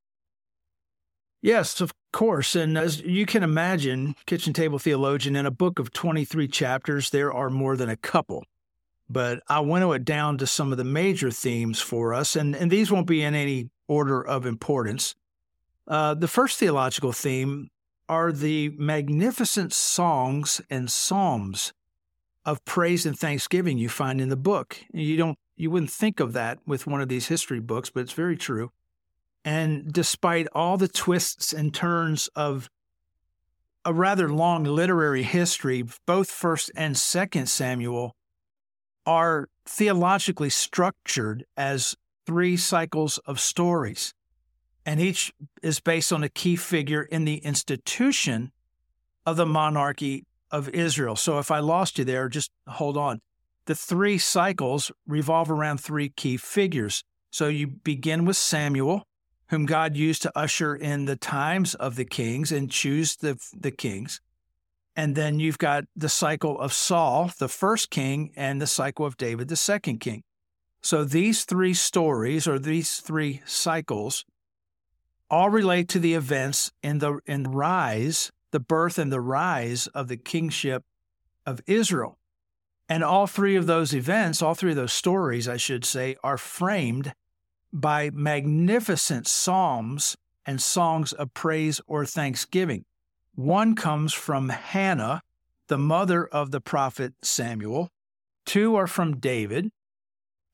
Yes, 1.41 1.79
of 1.79 1.94
course. 2.12 2.56
And 2.56 2.77
as 2.77 3.01
you 3.01 3.25
can 3.25 3.44
imagine, 3.44 4.15
Kitchen 4.25 4.53
Table 4.53 4.79
Theologian, 4.79 5.36
in 5.36 5.46
a 5.46 5.51
book 5.51 5.79
of 5.79 5.94
23 5.94 6.48
chapters, 6.48 7.12
there 7.12 7.32
are 7.32 7.50
more 7.50 7.77
than 7.77 7.89
a 7.89 7.96
couple. 7.96 8.44
But 9.10 9.41
I 9.48 9.60
winnow 9.62 9.94
it 9.94 10.06
down 10.06 10.38
to 10.39 10.48
some 10.48 10.72
of 10.72 10.77
the 10.77 10.84
major 10.84 11.32
themes 11.32 11.79
for 11.79 12.13
us, 12.13 12.36
and, 12.36 12.56
and 12.56 12.70
these 12.70 12.91
won't 12.91 13.08
be 13.08 13.24
in 13.24 13.36
any 13.36 13.70
order 13.88 14.22
of 14.22 14.46
importance. 14.46 15.15
Uh, 15.88 16.13
the 16.13 16.27
first 16.27 16.60
theological 16.60 17.12
theme 17.12 17.70
are 18.08 18.32
the 18.32 18.70
magnificent 18.77 19.74
songs 19.74 20.62
and 20.70 20.91
psalms 20.91 21.74
of 22.46 22.63
praise 22.65 23.06
and 23.06 23.18
thanksgiving 23.18 23.77
you 23.77 23.89
find 23.89 24.22
in 24.22 24.29
the 24.29 24.36
book. 24.36 24.77
You 24.94 25.18
don't 25.18 25.38
you 25.60 25.70
wouldn't 25.70 25.92
think 25.92 26.22
of 26.22 26.32
that 26.34 26.60
with 26.66 26.88
one 26.88 27.01
of 27.01 27.10
these 27.10 27.28
history 27.28 27.60
books, 27.60 27.89
but 27.89 28.00
it's 28.00 28.13
very 28.13 28.38
true. 28.38 28.72
And 29.44 29.92
despite 29.92 30.48
all 30.54 30.78
the 30.78 30.88
twists 30.88 31.51
and 31.51 31.74
turns 31.74 32.30
of 32.34 32.70
a 33.84 33.94
rather 33.94 34.30
long 34.30 34.63
literary 34.63 35.24
history, 35.24 35.84
both 36.06 36.30
1st 36.30 36.70
and 36.75 36.96
2nd 36.96 37.48
Samuel 37.50 38.16
are 39.06 39.50
theologically 39.66 40.50
structured 40.50 41.44
as 41.58 41.96
three 42.25 42.56
cycles 42.56 43.18
of 43.25 43.39
stories, 43.39 44.13
and 44.86 45.01
each 45.01 45.34
is 45.62 45.82
based 45.82 46.13
on 46.13 46.24
a 46.24 46.30
key 46.30 46.56
figure 46.56 47.01
in 47.01 47.25
the 47.25 47.38
institution 47.38 48.51
of 49.25 49.36
the 49.36 49.46
monarchy 49.46 50.25
of 50.51 50.70
Israel. 50.70 51.18
So 51.18 51.38
if 51.38 51.51
I 51.51 51.60
lost 51.60 51.98
you 51.98 52.06
there, 52.06 52.30
just 52.30 52.50
hold 52.68 52.96
on. 52.96 53.20
The 53.69 53.75
three 53.75 54.17
cycles 54.17 54.91
revolve 55.05 55.51
around 55.51 55.77
three 55.77 56.09
key 56.09 56.38
figures. 56.38 57.03
So 57.29 57.49
you 57.49 57.67
begin 57.67 58.25
with 58.25 58.35
Samuel, 58.35 59.03
whom 59.49 59.67
God 59.67 59.95
used 59.95 60.23
to 60.23 60.35
usher 60.35 60.75
in 60.75 61.05
the 61.05 61.15
times 61.15 61.75
of 61.75 61.95
the 61.95 62.03
kings 62.03 62.51
and 62.51 62.71
choose 62.71 63.17
the, 63.17 63.38
the 63.55 63.69
kings. 63.69 64.21
And 64.95 65.13
then 65.13 65.39
you've 65.39 65.59
got 65.59 65.83
the 65.95 66.09
cycle 66.09 66.59
of 66.59 66.73
Saul, 66.73 67.31
the 67.38 67.47
first 67.47 67.91
king, 67.91 68.31
and 68.35 68.59
the 68.59 68.65
cycle 68.65 69.05
of 69.05 69.17
David, 69.17 69.49
the 69.49 69.55
second 69.55 69.99
king. 69.99 70.23
So 70.81 71.03
these 71.03 71.45
three 71.45 71.75
stories 71.75 72.47
or 72.47 72.57
these 72.57 72.97
three 73.01 73.43
cycles 73.45 74.25
all 75.29 75.51
relate 75.51 75.88
to 75.89 75.99
the 75.99 76.15
events 76.15 76.71
in 76.81 76.97
the 76.97 77.19
in 77.27 77.43
rise, 77.43 78.31
the 78.49 78.59
birth 78.59 78.97
and 78.97 79.11
the 79.11 79.21
rise 79.21 79.85
of 79.85 80.07
the 80.07 80.17
kingship 80.17 80.85
of 81.45 81.61
Israel. 81.67 82.18
And 82.89 83.03
all 83.03 83.27
three 83.27 83.55
of 83.55 83.67
those 83.67 83.93
events, 83.93 84.41
all 84.41 84.55
three 84.55 84.72
of 84.72 84.75
those 84.75 84.91
stories, 84.91 85.48
I 85.48 85.58
should 85.58 85.86
say, 85.86 86.15
are 86.24 86.39
framed 86.39 87.13
by 87.72 88.10
magnificent 88.12 89.27
psalms 89.27 90.17
and 90.43 90.60
songs 90.60 91.13
of 91.13 91.34
praise 91.36 91.79
or 91.86 92.03
thanksgiving. 92.03 92.86
One 93.36 93.75
comes 93.75 94.12
from 94.12 94.50
Hannah, 94.50 95.22
the 95.67 95.77
mother 95.77 96.25
of 96.25 96.50
the 96.50 96.60
prophet 96.60 97.13
Samuel. 97.22 97.89
Two 98.46 98.75
are 98.75 98.88
from 98.88 99.17
David. 99.17 99.69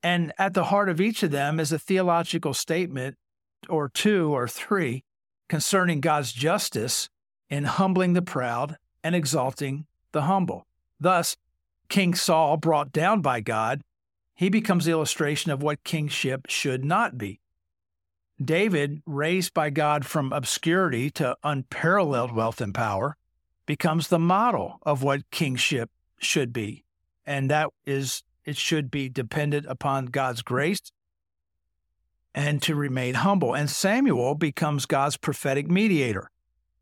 And 0.04 0.34
at 0.38 0.54
the 0.54 0.66
heart 0.66 0.90
of 0.90 1.00
each 1.00 1.24
of 1.24 1.32
them 1.32 1.60
is 1.60 1.72
a 1.72 1.80
theological 1.80 2.54
statement 2.54 3.16
or 3.70 3.88
two 3.88 4.36
or 4.36 4.48
three 4.48 5.06
concerning 5.48 6.02
God's 6.02 6.34
justice 6.34 7.10
in 7.50 7.64
humbling 7.64 8.14
the 8.14 8.22
proud 8.22 8.78
and 9.04 9.16
exalting 9.16 9.86
the 10.12 10.24
humble. 10.24 10.68
Thus, 11.00 11.38
King 11.90 12.14
Saul, 12.14 12.58
brought 12.58 12.92
down 12.92 13.22
by 13.22 13.42
God, 13.42 13.82
he 14.34 14.50
becomes 14.50 14.86
the 14.86 14.92
illustration 14.92 15.52
of 15.52 15.64
what 15.64 15.84
kingship 15.84 16.48
should 16.50 16.84
not 16.84 17.18
be. 17.18 17.40
David, 18.44 19.02
raised 19.06 19.54
by 19.54 19.70
God 19.70 20.06
from 20.06 20.34
obscurity 20.34 21.10
to 21.12 21.38
unparalleled 21.44 22.34
wealth 22.34 22.60
and 22.60 22.74
power, 22.74 23.16
becomes 23.66 24.10
the 24.10 24.20
model 24.20 24.80
of 24.84 25.04
what 25.04 25.30
kingship 25.32 25.90
should 26.20 26.52
be. 26.52 26.84
And 27.26 27.50
that 27.50 27.70
is 27.86 28.24
it 28.44 28.58
should 28.58 28.92
be 28.92 29.10
dependent 29.10 29.66
upon 29.68 30.08
God's 30.08 30.42
grace 30.42 30.92
and 32.36 32.62
to 32.62 32.76
remain 32.76 33.16
humble. 33.16 33.56
And 33.56 33.70
Samuel 33.70 34.36
becomes 34.36 34.86
God's 34.86 35.18
prophetic 35.18 35.70
mediator, 35.70 36.30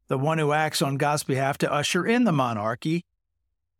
the 0.07 0.17
one 0.17 0.39
who 0.39 0.51
acts 0.51 0.81
on 0.81 0.98
God's 0.98 1.24
behalf 1.24 1.57
to 1.60 1.72
usher 1.72 2.05
in 2.05 2.25
the 2.25 2.33
monarchy. 2.33 3.05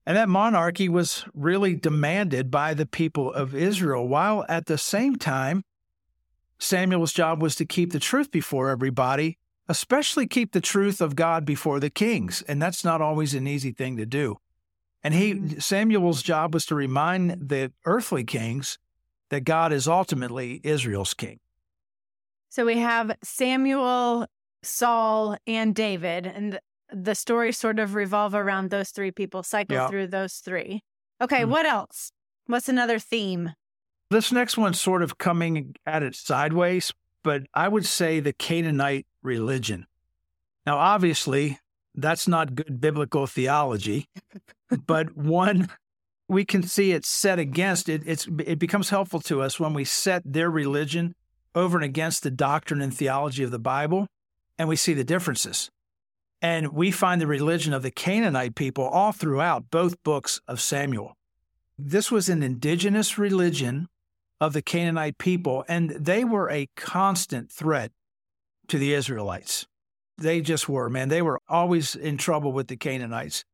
And 0.06 0.18
that 0.18 0.30
monarchy 0.30 0.90
was 0.90 1.26
really 1.34 1.76
demanded 1.76 2.52
by 2.52 2.74
the 2.74 2.86
people 2.86 3.32
of 3.32 3.56
Israel, 3.56 4.08
while 4.08 4.46
at 4.50 4.66
the 4.66 4.78
same 4.78 5.16
time, 5.16 5.64
Samuel's 6.60 7.14
job 7.14 7.42
was 7.42 7.56
to 7.56 7.66
keep 7.66 7.92
the 7.92 8.00
truth 8.00 8.32
before 8.32 8.70
everybody, 8.70 9.38
especially 9.68 10.28
keep 10.28 10.52
the 10.52 10.62
truth 10.62 11.02
of 11.02 11.16
God 11.16 11.46
before 11.46 11.80
the 11.80 11.90
kings. 11.90 12.42
And 12.48 12.62
that's 12.62 12.84
not 12.84 13.02
always 13.02 13.34
an 13.34 13.48
easy 13.48 13.72
thing 13.72 13.98
to 13.98 14.06
do. 14.06 14.38
And 15.04 15.14
he 15.14 15.34
mm-hmm. 15.34 15.60
Samuel's 15.60 16.22
job 16.22 16.54
was 16.54 16.66
to 16.68 16.76
remind 16.76 17.50
the 17.50 17.72
earthly 17.86 18.24
kings 18.24 18.78
that 19.30 19.42
God 19.42 19.74
is 19.74 19.88
ultimately 19.88 20.62
Israel's 20.64 21.14
king. 21.14 21.40
So 22.50 22.66
we 22.66 22.78
have 22.78 23.18
Samuel, 23.24 24.28
Saul, 24.62 25.38
and 25.48 25.74
David, 25.74 26.28
and 26.28 26.60
the 26.94 27.16
stories 27.16 27.58
sort 27.58 27.80
of 27.80 27.96
revolve 27.96 28.36
around 28.36 28.70
those 28.70 28.90
three 28.90 29.12
people, 29.12 29.44
cycle 29.44 29.76
yeah. 29.76 29.88
through 29.88 30.08
those 30.08 30.36
three. 30.36 30.84
Okay, 31.22 31.42
mm-hmm. 31.42 31.52
what 31.52 31.66
else? 31.66 32.12
What's 32.46 32.70
another 32.70 33.00
theme? 33.00 33.54
This 34.10 34.32
next 34.32 34.58
one's 34.58 34.80
sort 34.80 35.02
of 35.02 35.18
coming 35.18 35.76
at 35.86 36.04
it 36.04 36.16
sideways, 36.16 36.94
but 37.24 37.44
I 37.54 37.68
would 37.68 37.86
say 37.86 38.20
the 38.20 38.34
Canaanite 38.34 39.08
religion. 39.24 39.88
Now, 40.66 40.78
obviously, 40.78 41.60
that's 41.96 42.28
not 42.28 42.56
good 42.56 42.80
biblical 42.80 43.28
theology, 43.28 44.08
but 44.86 45.18
one 45.18 45.70
we 46.28 46.46
can 46.46 46.64
see 46.64 46.92
it 46.92 47.06
set 47.06 47.40
against 47.40 47.90
it. 47.90 48.02
It's 48.06 48.28
it 48.46 48.60
becomes 48.60 48.90
helpful 48.90 49.20
to 49.22 49.42
us 49.42 49.60
when 49.60 49.74
we 49.74 49.84
set 49.84 50.22
their 50.26 50.50
religion 50.50 51.16
over 51.56 51.78
and 51.78 51.86
against 51.86 52.24
the 52.24 52.32
doctrine 52.32 52.82
and 52.82 52.94
theology 52.94 53.44
of 53.44 53.52
the 53.52 53.60
Bible, 53.60 54.08
and 54.58 54.68
we 54.68 54.76
see 54.76 54.94
the 54.94 55.04
differences. 55.04 55.70
And 56.44 56.74
we 56.74 56.92
find 56.92 57.22
the 57.22 57.28
religion 57.28 57.74
of 57.74 57.84
the 57.84 57.90
Canaanite 57.90 58.54
people 58.54 58.84
all 58.84 59.14
throughout 59.14 59.72
both 59.72 60.04
books 60.04 60.42
of 60.46 60.60
Samuel. 60.60 61.16
This 61.80 62.12
was 62.12 62.28
an 62.28 62.44
indigenous 62.44 63.18
religion 63.18 63.88
of 64.42 64.52
the 64.52 64.62
Canaanite 64.62 65.18
people, 65.18 65.64
and 65.70 65.92
they 65.92 66.26
were 66.26 66.50
a 66.50 66.68
constant 66.76 67.50
threat 67.50 67.94
to 68.68 68.78
the 68.78 68.94
Israelites. 68.94 69.66
They 70.18 70.42
just 70.42 70.68
were, 70.68 70.90
man. 70.90 71.08
They 71.08 71.22
were 71.22 71.40
always 71.48 71.96
in 71.96 72.18
trouble 72.18 72.52
with 72.52 72.68
the 72.68 72.76
Canaanites. 72.76 73.46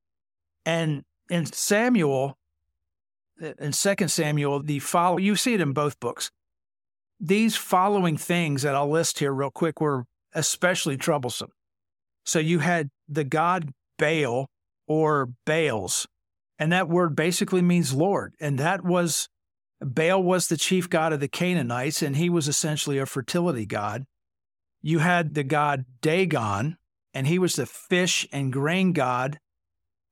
And 0.65 1.03
in 1.29 1.45
Samuel, 1.45 2.39
in 3.59 3.71
Second 3.71 4.09
Samuel, 4.09 4.63
the 4.63 4.79
follow 4.79 5.17
you 5.17 5.35
see 5.35 5.53
it 5.53 5.61
in 5.61 5.73
both 5.73 5.99
books. 5.99 6.31
These 7.19 7.55
following 7.55 8.17
things 8.17 8.63
that 8.63 8.73
I'll 8.73 8.89
list 8.89 9.19
here 9.19 9.31
real 9.31 9.51
quick 9.51 9.79
were 9.79 10.05
especially 10.33 10.97
troublesome. 10.97 11.51
So 12.25 12.39
you 12.39 12.59
had 12.59 12.89
the 13.07 13.23
god 13.23 13.71
Baal 13.97 14.47
or 14.87 15.29
Baals, 15.45 16.07
and 16.57 16.71
that 16.71 16.89
word 16.89 17.15
basically 17.15 17.61
means 17.61 17.93
Lord, 17.93 18.35
and 18.39 18.59
that 18.59 18.83
was 18.83 19.29
Baal 19.81 20.21
was 20.21 20.47
the 20.47 20.57
chief 20.57 20.89
god 20.89 21.13
of 21.13 21.19
the 21.19 21.27
Canaanites, 21.27 22.01
and 22.01 22.15
he 22.15 22.29
was 22.29 22.47
essentially 22.47 22.97
a 22.97 23.05
fertility 23.05 23.65
god. 23.65 24.05
You 24.81 24.99
had 24.99 25.33
the 25.33 25.43
god 25.43 25.85
Dagon, 26.01 26.77
and 27.13 27.27
he 27.27 27.39
was 27.39 27.55
the 27.55 27.65
fish 27.65 28.27
and 28.31 28.53
grain 28.53 28.93
god 28.93 29.39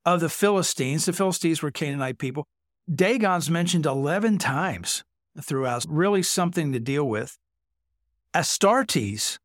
of 0.06 0.20
the 0.20 0.30
Philistines. 0.30 1.06
The 1.06 1.14
Philistines 1.14 1.62
were 1.62 1.72
Canaanite 1.72 2.18
people. 2.18 2.48
Dagon's 2.94 3.50
mentioned 3.50 3.86
11 3.86 4.38
times 4.38 5.04
throughout, 5.42 5.86
really 5.90 6.24
something 6.24 6.72
to 6.72 6.80
deal 6.80 7.08
with. 7.08 7.38
Astartes 8.34 9.38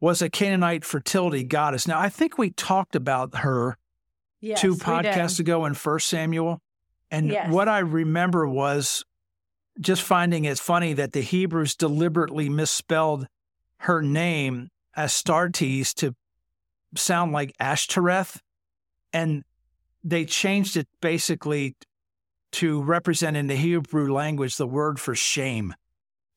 was 0.00 0.22
a 0.22 0.30
Canaanite 0.30 0.84
fertility 0.84 1.44
goddess. 1.44 1.86
Now, 1.88 1.98
I 1.98 2.08
think 2.08 2.38
we 2.38 2.50
talked 2.50 2.94
about 2.94 3.38
her 3.38 3.76
Yes, 4.40 4.60
two 4.60 4.76
podcasts 4.76 5.40
ago 5.40 5.64
in 5.64 5.74
First 5.74 6.08
Samuel. 6.08 6.60
And 7.10 7.28
Yes. 7.28 7.50
what 7.52 7.68
I 7.68 7.80
remember 7.80 8.46
was 8.46 9.04
just 9.80 10.02
finding 10.02 10.44
it 10.44 10.58
funny 10.58 10.92
that 10.92 11.12
the 11.12 11.20
Hebrews 11.20 11.74
deliberately 11.74 12.48
misspelled 12.48 13.26
her 13.78 14.02
name 14.02 14.70
Astartes 14.96 15.94
to 15.94 16.14
sound 16.96 17.32
like 17.32 17.54
Ashtoreth. 17.58 18.40
And 19.12 19.44
they 20.04 20.24
changed 20.24 20.76
it 20.76 20.88
basically 21.00 21.76
to 22.52 22.82
represent 22.82 23.36
in 23.36 23.46
the 23.46 23.56
Hebrew 23.56 24.12
language 24.12 24.56
the 24.56 24.66
word 24.66 25.00
for 25.00 25.14
shame. 25.14 25.74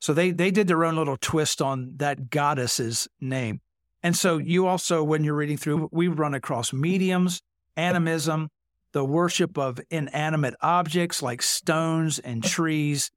So 0.02 0.14
they, 0.14 0.32
they 0.32 0.50
did 0.50 0.68
their 0.68 0.84
own 0.84 0.96
little 0.96 1.16
twist 1.16 1.62
on 1.62 1.94
that 1.98 2.32
goddess's 2.32 3.08
name. 3.22 3.62
And 4.04 4.16
so 4.16 4.40
you 4.40 4.66
also, 4.66 5.04
when 5.04 5.24
you're 5.24 5.36
reading 5.36 5.58
through, 5.58 5.90
we 5.92 6.08
run 6.08 6.34
across 6.34 6.74
mediums, 6.74 7.44
animism, 7.78 8.50
the 8.94 9.06
worship 9.06 9.58
of 9.60 9.80
inanimate 9.92 10.56
objects 10.60 11.22
like 11.22 11.44
stones 11.44 12.18
and 12.18 12.44
trees 12.44 13.12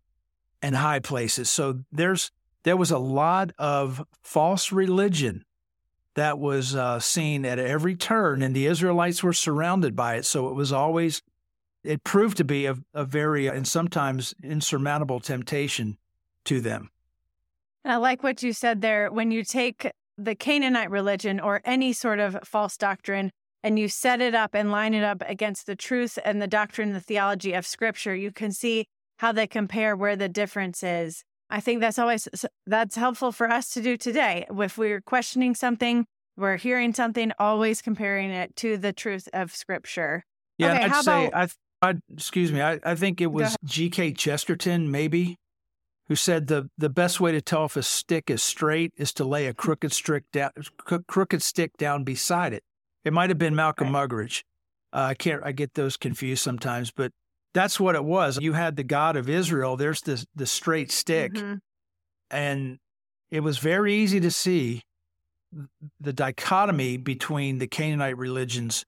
and 0.62 0.76
high 0.76 1.00
places. 1.00 1.50
So 1.50 1.80
there's 1.90 2.30
there 2.62 2.76
was 2.76 2.90
a 2.90 2.98
lot 2.98 3.50
of 3.58 4.02
false 4.22 4.72
religion 4.72 5.44
that 6.14 6.38
was 6.38 6.74
uh, 6.74 7.00
seen 7.00 7.44
at 7.44 7.58
every 7.58 7.96
turn, 7.96 8.40
and 8.40 8.54
the 8.54 8.66
Israelites 8.66 9.22
were 9.22 9.32
surrounded 9.32 9.96
by 9.96 10.14
it. 10.14 10.24
So 10.24 10.48
it 10.48 10.54
was 10.54 10.72
always 10.72 11.22
it 11.82 12.04
proved 12.04 12.36
to 12.38 12.44
be 12.44 12.66
a, 12.66 12.76
a 12.92 13.04
very 13.04 13.46
and 13.46 13.66
sometimes 13.66 14.34
insurmountable 14.42 15.20
temptation 15.20 15.98
to 16.44 16.60
them. 16.60 16.90
I 17.84 17.96
like 17.96 18.22
what 18.22 18.42
you 18.42 18.52
said 18.52 18.80
there. 18.80 19.10
When 19.10 19.30
you 19.30 19.44
take 19.44 19.90
the 20.16 20.34
Canaanite 20.34 20.90
religion 20.90 21.40
or 21.40 21.60
any 21.64 21.92
sort 21.92 22.18
of 22.18 22.38
false 22.44 22.76
doctrine 22.76 23.30
and 23.62 23.78
you 23.78 23.88
set 23.88 24.20
it 24.20 24.34
up 24.34 24.54
and 24.54 24.70
line 24.70 24.94
it 24.94 25.04
up 25.04 25.22
against 25.26 25.66
the 25.66 25.76
truth 25.76 26.18
and 26.24 26.40
the 26.40 26.46
doctrine 26.46 26.88
and 26.88 26.96
the 26.96 27.00
theology 27.00 27.52
of 27.52 27.66
Scripture, 27.66 28.14
you 28.14 28.30
can 28.30 28.52
see 28.52 28.86
how 29.18 29.32
they 29.32 29.46
compare, 29.46 29.94
where 29.96 30.16
the 30.16 30.28
difference 30.28 30.82
is. 30.82 31.24
I 31.50 31.60
think 31.60 31.80
that's 31.80 31.98
always 31.98 32.26
that's 32.66 32.96
helpful 32.96 33.30
for 33.32 33.50
us 33.50 33.70
to 33.74 33.82
do 33.82 33.96
today. 33.96 34.46
If 34.50 34.78
we're 34.78 35.00
questioning 35.02 35.54
something, 35.54 36.06
we're 36.36 36.56
hearing 36.56 36.94
something, 36.94 37.32
always 37.38 37.80
comparing 37.82 38.30
it 38.30 38.56
to 38.56 38.76
the 38.76 38.92
truth 38.92 39.28
of 39.32 39.54
Scripture. 39.54 40.24
Yeah, 40.58 40.72
Okay, 40.72 40.84
I'd 40.84 41.04
say 41.04 41.26
about- 41.26 41.50
I, 41.82 41.90
I 41.90 41.94
excuse 42.12 42.50
me. 42.50 42.60
I, 42.62 42.80
I 42.82 42.94
think 42.94 43.20
it 43.20 43.30
was. 43.30 43.56
G.K. 43.64 44.12
Chesterton, 44.14 44.90
maybe, 44.90 45.36
who 46.08 46.14
said 46.14 46.46
the 46.48 46.68
the 46.76 46.90
best 46.90 47.20
way 47.20 47.32
to 47.32 47.40
tell 47.40 47.64
if 47.64 47.76
a 47.76 47.82
stick 47.82 48.30
is 48.30 48.42
straight 48.42 48.92
is 48.96 49.12
to 49.14 49.24
lay 49.24 49.46
a 49.46 49.54
crooked 49.54 49.92
stick 49.92 50.24
down, 50.32 50.50
crooked 51.08 51.42
stick 51.42 51.76
down 51.76 52.04
beside 52.04 52.52
it. 52.52 52.62
It 53.04 53.12
might 53.12 53.30
have 53.30 53.38
been 53.38 53.54
Malcolm 53.54 53.88
Muggeridge. 53.88 54.42
Uh, 54.92 55.08
I 55.10 55.14
can't. 55.14 55.42
I 55.44 55.52
get 55.52 55.74
those 55.74 55.96
confused 55.96 56.42
sometimes, 56.42 56.90
but 56.90 57.12
that's 57.52 57.78
what 57.80 57.94
it 57.94 58.04
was. 58.04 58.38
You 58.40 58.52
had 58.52 58.76
the 58.76 58.84
God 58.84 59.16
of 59.16 59.28
Israel. 59.28 59.76
There's 59.76 60.00
the 60.02 60.24
the 60.34 60.46
straight 60.46 60.90
stick, 60.92 61.32
Mhm. 61.32 61.60
and 62.30 62.78
it 63.30 63.40
was 63.40 63.58
very 63.58 63.94
easy 63.94 64.20
to 64.20 64.30
see 64.30 64.82
the 66.00 66.12
dichotomy 66.12 66.96
between 66.96 67.58
the 67.58 67.66
Canaanite 67.66 68.18
religions 68.18 68.84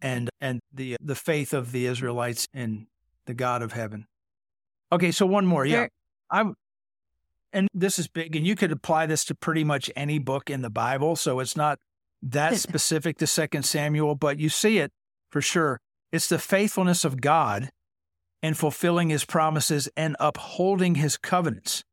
and 0.00 0.30
and 0.40 0.60
the 0.72 0.96
the 1.00 1.14
faith 1.14 1.52
of 1.52 1.72
the 1.72 1.86
Israelites 1.86 2.46
in 2.52 2.86
the 3.26 3.34
God 3.34 3.62
of 3.62 3.72
heaven. 3.72 4.06
Okay, 4.92 5.10
so 5.10 5.26
one 5.26 5.46
more, 5.46 5.64
yeah. 5.64 5.76
There- 5.80 5.90
I 6.30 6.44
and 7.54 7.68
this 7.72 8.00
is 8.00 8.08
big, 8.08 8.34
and 8.34 8.44
you 8.44 8.56
could 8.56 8.72
apply 8.72 9.06
this 9.06 9.24
to 9.26 9.34
pretty 9.34 9.62
much 9.62 9.88
any 9.94 10.18
book 10.18 10.50
in 10.50 10.62
the 10.62 10.70
Bible. 10.70 11.14
So 11.14 11.38
it's 11.38 11.56
not 11.56 11.78
that 12.20 12.56
specific 12.58 13.16
to 13.18 13.26
Second 13.28 13.62
Samuel, 13.62 14.16
but 14.16 14.38
you 14.38 14.48
see 14.48 14.78
it 14.78 14.92
for 15.30 15.40
sure. 15.40 15.80
It's 16.10 16.28
the 16.28 16.38
faithfulness 16.38 17.04
of 17.04 17.20
God 17.20 17.70
in 18.42 18.54
fulfilling 18.54 19.08
His 19.08 19.24
promises 19.24 19.88
and 19.96 20.16
upholding 20.18 20.96
His 20.96 21.16
covenants. 21.16 21.84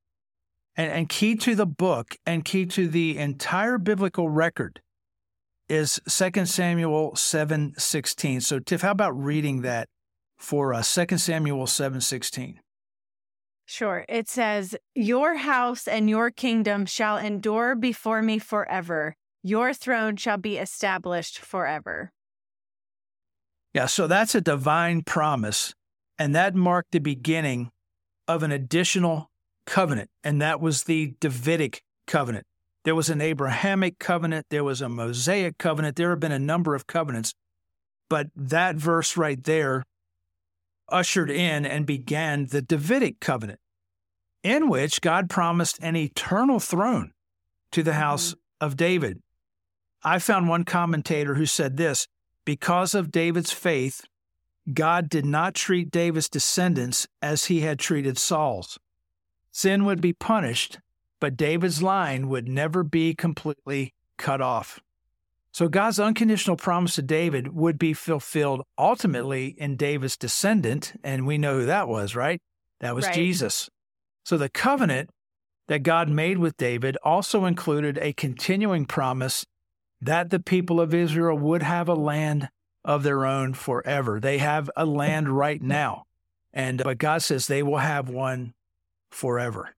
And, 0.75 0.91
and 0.91 1.09
key 1.09 1.35
to 1.35 1.53
the 1.53 1.67
book 1.67 2.15
and 2.25 2.43
key 2.43 2.65
to 2.67 2.87
the 2.87 3.17
entire 3.17 3.77
biblical 3.77 4.29
record 4.29 4.81
is 5.69 6.01
2 6.07 6.45
Samuel 6.47 7.11
7:16. 7.11 8.41
So 8.41 8.59
Tiff, 8.59 8.81
how 8.81 8.91
about 8.91 9.11
reading 9.11 9.61
that 9.61 9.89
for 10.37 10.73
us? 10.73 10.93
2 10.93 11.17
Samuel 11.17 11.67
7:16. 11.67 12.55
Sure. 13.71 14.03
It 14.09 14.27
says, 14.27 14.75
Your 14.95 15.37
house 15.37 15.87
and 15.87 16.09
your 16.09 16.29
kingdom 16.29 16.85
shall 16.85 17.15
endure 17.15 17.73
before 17.73 18.21
me 18.21 18.37
forever. 18.37 19.15
Your 19.43 19.73
throne 19.73 20.17
shall 20.17 20.35
be 20.35 20.57
established 20.57 21.39
forever. 21.39 22.11
Yeah, 23.73 23.85
so 23.85 24.07
that's 24.07 24.35
a 24.35 24.41
divine 24.41 25.03
promise. 25.03 25.73
And 26.19 26.35
that 26.35 26.53
marked 26.53 26.91
the 26.91 26.99
beginning 26.99 27.71
of 28.27 28.43
an 28.43 28.51
additional 28.51 29.31
covenant. 29.65 30.09
And 30.21 30.41
that 30.41 30.59
was 30.59 30.83
the 30.83 31.13
Davidic 31.21 31.81
covenant. 32.07 32.45
There 32.83 32.93
was 32.93 33.09
an 33.09 33.21
Abrahamic 33.21 33.99
covenant, 33.99 34.47
there 34.49 34.65
was 34.65 34.81
a 34.81 34.89
Mosaic 34.89 35.57
covenant, 35.57 35.95
there 35.95 36.09
have 36.09 36.19
been 36.19 36.33
a 36.33 36.39
number 36.39 36.75
of 36.75 36.87
covenants. 36.87 37.33
But 38.09 38.27
that 38.35 38.75
verse 38.75 39.15
right 39.15 39.41
there 39.41 39.85
ushered 40.91 41.31
in 41.31 41.65
and 41.65 41.85
began 41.85 42.47
the 42.47 42.61
Davidic 42.61 43.19
covenant, 43.19 43.59
in 44.43 44.69
which 44.69 45.01
God 45.01 45.29
promised 45.29 45.79
an 45.81 45.95
eternal 45.95 46.59
throne 46.59 47.11
to 47.71 47.83
the 47.83 47.91
mm-hmm. 47.91 47.99
house 47.99 48.35
of 48.59 48.77
David. 48.77 49.21
I 50.03 50.19
found 50.19 50.47
one 50.47 50.65
commentator 50.65 51.35
who 51.35 51.45
said 51.45 51.77
this 51.77 52.07
because 52.45 52.95
of 52.95 53.11
David's 53.11 53.51
faith, 53.51 54.01
God 54.73 55.09
did 55.09 55.25
not 55.25 55.55
treat 55.55 55.91
David's 55.91 56.29
descendants 56.29 57.07
as 57.21 57.45
he 57.45 57.61
had 57.61 57.79
treated 57.79 58.17
Saul's. 58.17 58.79
Sin 59.51 59.85
would 59.85 60.01
be 60.01 60.13
punished, 60.13 60.79
but 61.19 61.37
David's 61.37 61.83
line 61.83 62.29
would 62.29 62.47
never 62.47 62.83
be 62.83 63.13
completely 63.13 63.93
cut 64.17 64.41
off. 64.41 64.79
So 65.53 65.67
God's 65.67 65.99
unconditional 65.99 66.55
promise 66.55 66.95
to 66.95 67.01
David 67.01 67.53
would 67.53 67.77
be 67.77 67.93
fulfilled 67.93 68.63
ultimately 68.77 69.47
in 69.57 69.75
David's 69.75 70.15
descendant, 70.15 70.93
and 71.03 71.27
we 71.27 71.37
know 71.37 71.59
who 71.59 71.65
that 71.65 71.87
was, 71.87 72.15
right? 72.15 72.39
That 72.79 72.95
was 72.95 73.05
Right. 73.05 73.13
Jesus. 73.13 73.69
So 74.23 74.37
the 74.37 74.49
covenant 74.49 75.09
that 75.67 75.83
God 75.83 76.09
made 76.09 76.37
with 76.37 76.57
David 76.57 76.97
also 77.03 77.45
included 77.45 77.97
a 77.97 78.13
continuing 78.13 78.85
promise 78.85 79.45
that 79.99 80.29
the 80.29 80.39
people 80.39 80.79
of 80.79 80.93
Israel 80.93 81.37
would 81.37 81.63
have 81.63 81.87
a 81.87 81.95
land 81.95 82.49
of 82.83 83.03
their 83.03 83.25
own 83.25 83.53
forever. 83.53 84.19
They 84.19 84.39
have 84.39 84.69
a 84.75 84.85
land 84.85 85.29
right 85.29 85.61
now. 85.61 86.05
And 86.53 86.81
but 86.83 86.97
God 86.97 87.21
says 87.21 87.47
they 87.47 87.63
will 87.63 87.77
have 87.77 88.09
one 88.09 88.53
forever. 89.11 89.75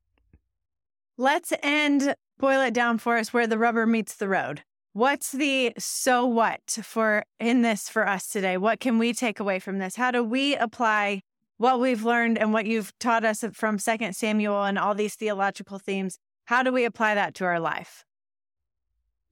Let's 1.18 1.54
end, 1.62 2.16
boil 2.40 2.62
it 2.62 2.74
down 2.74 2.98
for 2.98 3.18
us 3.18 3.34
where 3.34 3.46
the 3.46 3.58
rubber 3.58 3.86
meets 3.86 4.16
the 4.16 4.28
road. 4.28 4.64
What's 4.94 5.32
the 5.32 5.74
so 5.80 6.24
what 6.24 6.62
for 6.84 7.24
in 7.40 7.64
this 7.64 7.90
for 7.90 8.08
us 8.08 8.28
today? 8.28 8.58
What 8.58 8.80
can 8.80 9.00
we 9.00 9.12
take 9.12 9.40
away 9.40 9.58
from 9.58 9.80
this? 9.80 9.96
How 9.96 10.12
do 10.12 10.24
we 10.24 10.56
apply 10.56 11.24
what 11.58 11.80
we've 11.80 12.06
learned 12.06 12.38
and 12.38 12.54
what 12.54 12.68
you've 12.68 12.94
taught 13.00 13.26
us 13.26 13.44
from 13.54 13.80
Second 13.80 14.16
Samuel 14.16 14.64
and 14.64 14.78
all 14.78 14.94
these 14.94 15.16
theological 15.16 15.80
themes? 15.80 16.20
How 16.46 16.62
do 16.62 16.72
we 16.72 16.86
apply 16.86 17.16
that 17.16 17.34
to 17.36 17.46
our 17.46 17.60
life? 17.60 18.06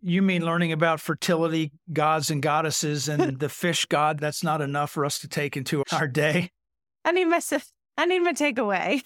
You 0.01 0.23
mean 0.23 0.43
learning 0.43 0.71
about 0.71 0.99
fertility 0.99 1.71
gods 1.93 2.31
and 2.31 2.41
goddesses 2.41 3.07
and 3.07 3.39
the 3.39 3.49
fish 3.49 3.85
god? 3.85 4.19
That's 4.19 4.43
not 4.43 4.61
enough 4.61 4.89
for 4.89 5.05
us 5.05 5.19
to 5.19 5.27
take 5.27 5.55
into 5.55 5.83
our 5.91 6.07
day. 6.07 6.49
I 7.05 7.11
need 7.11 7.25
my 7.25 7.39
I 7.99 8.05
need 8.05 8.19
my 8.21 8.33
takeaway. 8.33 9.03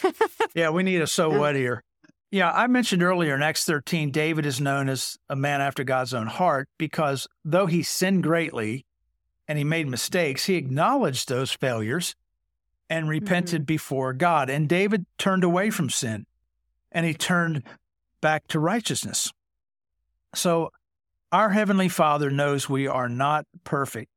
Yeah, 0.56 0.70
we 0.70 0.84
need 0.84 1.02
a 1.02 1.08
so 1.08 1.30
what 1.38 1.56
here. 1.56 1.84
Yeah, 2.32 2.52
I 2.52 2.68
mentioned 2.68 3.04
earlier 3.04 3.36
in 3.36 3.44
Acts 3.44 3.66
13, 3.66 4.12
David 4.12 4.46
is 4.46 4.60
known 4.60 4.90
as 4.90 5.18
a 5.30 5.36
man 5.36 5.62
after 5.62 5.84
God's 5.84 6.14
own 6.14 6.28
heart 6.28 6.68
because 6.78 7.28
though 7.44 7.66
he 7.66 7.84
sinned 7.84 8.24
greatly 8.24 8.86
and 9.48 9.58
he 9.58 9.64
made 9.64 9.88
mistakes, 9.88 10.46
he 10.46 10.56
acknowledged 10.56 11.30
those 11.30 11.52
failures 11.52 12.16
and 12.90 13.08
repented 13.08 13.62
mm-hmm. 13.62 13.66
before 13.66 14.14
God. 14.14 14.50
And 14.50 14.68
David 14.68 15.06
turned 15.18 15.44
away 15.44 15.70
from 15.70 15.90
sin 15.90 16.26
and 16.92 17.06
he 17.06 17.14
turned 17.14 17.64
back 18.22 18.48
to 18.48 18.60
righteousness. 18.60 19.32
So 20.34 20.72
our 21.32 21.50
Heavenly 21.50 21.90
Father 21.90 22.30
knows 22.30 22.70
we 22.70 22.88
are 22.88 23.10
not 23.10 23.46
perfect. 23.64 24.10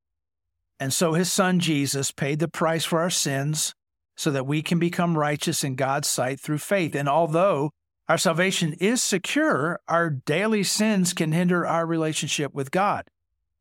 And 0.80 0.92
so 0.92 1.12
his 1.12 1.32
son 1.32 1.60
Jesus 1.60 2.10
paid 2.10 2.38
the 2.38 2.48
price 2.48 2.84
for 2.84 3.00
our 3.00 3.10
sins 3.10 3.74
so 4.16 4.30
that 4.30 4.46
we 4.46 4.62
can 4.62 4.78
become 4.78 5.18
righteous 5.18 5.62
in 5.62 5.74
God's 5.74 6.08
sight 6.08 6.40
through 6.40 6.58
faith. 6.58 6.94
And 6.94 7.08
although 7.08 7.70
our 8.08 8.18
salvation 8.18 8.72
is 8.74 9.02
secure, 9.02 9.80
our 9.88 10.10
daily 10.10 10.62
sins 10.62 11.12
can 11.12 11.32
hinder 11.32 11.66
our 11.66 11.86
relationship 11.86 12.54
with 12.54 12.70
God. 12.70 13.08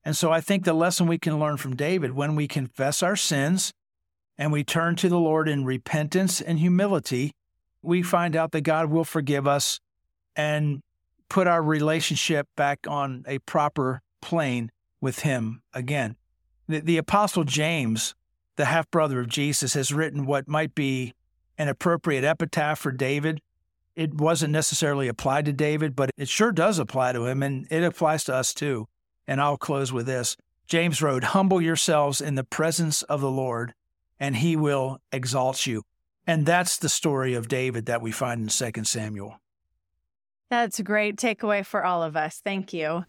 And 0.06 0.16
so 0.16 0.32
I 0.32 0.40
think 0.40 0.64
the 0.64 0.74
lesson 0.74 1.08
we 1.08 1.18
can 1.18 1.40
learn 1.40 1.58
from 1.58 1.76
David 1.76 2.14
when 2.14 2.36
we 2.36 2.48
confess 2.48 3.04
our 3.04 3.16
sins 3.16 3.74
and 4.38 4.52
we 4.52 4.64
turn 4.64 4.96
to 4.98 5.10
the 5.10 5.20
Lord 5.20 5.50
in 5.50 5.66
repentance 5.66 6.40
and 6.40 6.60
humility, 6.60 7.34
we 7.82 8.02
find 8.02 8.36
out 8.36 8.52
that 8.52 8.62
God 8.62 8.90
will 8.90 9.04
forgive 9.04 9.48
us 9.48 9.80
and 10.36 10.82
put 11.30 11.48
our 11.48 11.62
relationship 11.62 12.48
back 12.56 12.86
on 12.88 13.26
a 13.28 13.40
proper 13.40 14.02
plane 14.22 14.72
with 15.02 15.20
Him 15.20 15.62
again. 15.74 16.16
The, 16.68 16.80
the 16.80 16.98
Apostle 16.98 17.44
James 17.44 18.16
the 18.58 18.66
half 18.66 18.92
brother 18.92 19.22
of 19.22 19.30
Jesus, 19.30 19.76
has 19.76 19.94
written 19.94 20.26
what 20.26 20.48
might 20.48 20.76
be 20.76 21.14
an 21.58 21.70
appropriate 21.70 22.24
epitaph 22.24 22.80
for 22.80 22.92
David. 22.92 23.40
It 23.98 24.14
wasn't 24.14 24.54
necessarily 24.54 25.08
applied 25.08 25.46
to 25.46 25.54
David, 25.54 25.96
but 25.96 26.12
it 26.18 26.30
sure 26.30 26.52
does 26.52 26.78
apply 26.78 27.14
to 27.14 27.26
him, 27.26 27.42
and 27.42 27.66
it 27.72 27.84
applies 27.84 28.24
to 28.26 28.36
us 28.36 28.54
too. 28.54 28.88
And 29.28 29.42
I'll 29.42 29.58
close 29.58 29.92
with 29.92 30.06
this 30.06 30.38
James 30.68 31.02
wrote, 31.02 31.24
Humble 31.24 31.60
yourselves 31.60 32.22
in 32.22 32.36
the 32.36 32.44
presence 32.44 33.02
of 33.02 33.22
the 33.22 33.32
Lord, 33.32 33.74
and 34.20 34.36
he 34.36 34.56
will 34.56 35.00
exalt 35.12 35.66
you. 35.66 35.82
And 36.28 36.46
that's 36.46 36.78
the 36.78 36.90
story 36.90 37.34
of 37.34 37.48
David 37.48 37.88
that 37.88 38.04
we 38.04 38.12
find 38.12 38.42
in 38.42 38.72
2 38.74 38.84
Samuel. 38.84 39.40
That's 40.52 40.78
a 40.78 40.84
great 40.84 41.16
takeaway 41.16 41.66
for 41.66 41.84
all 41.84 42.04
of 42.04 42.16
us. 42.16 42.40
Thank 42.44 42.74
you. 42.74 43.04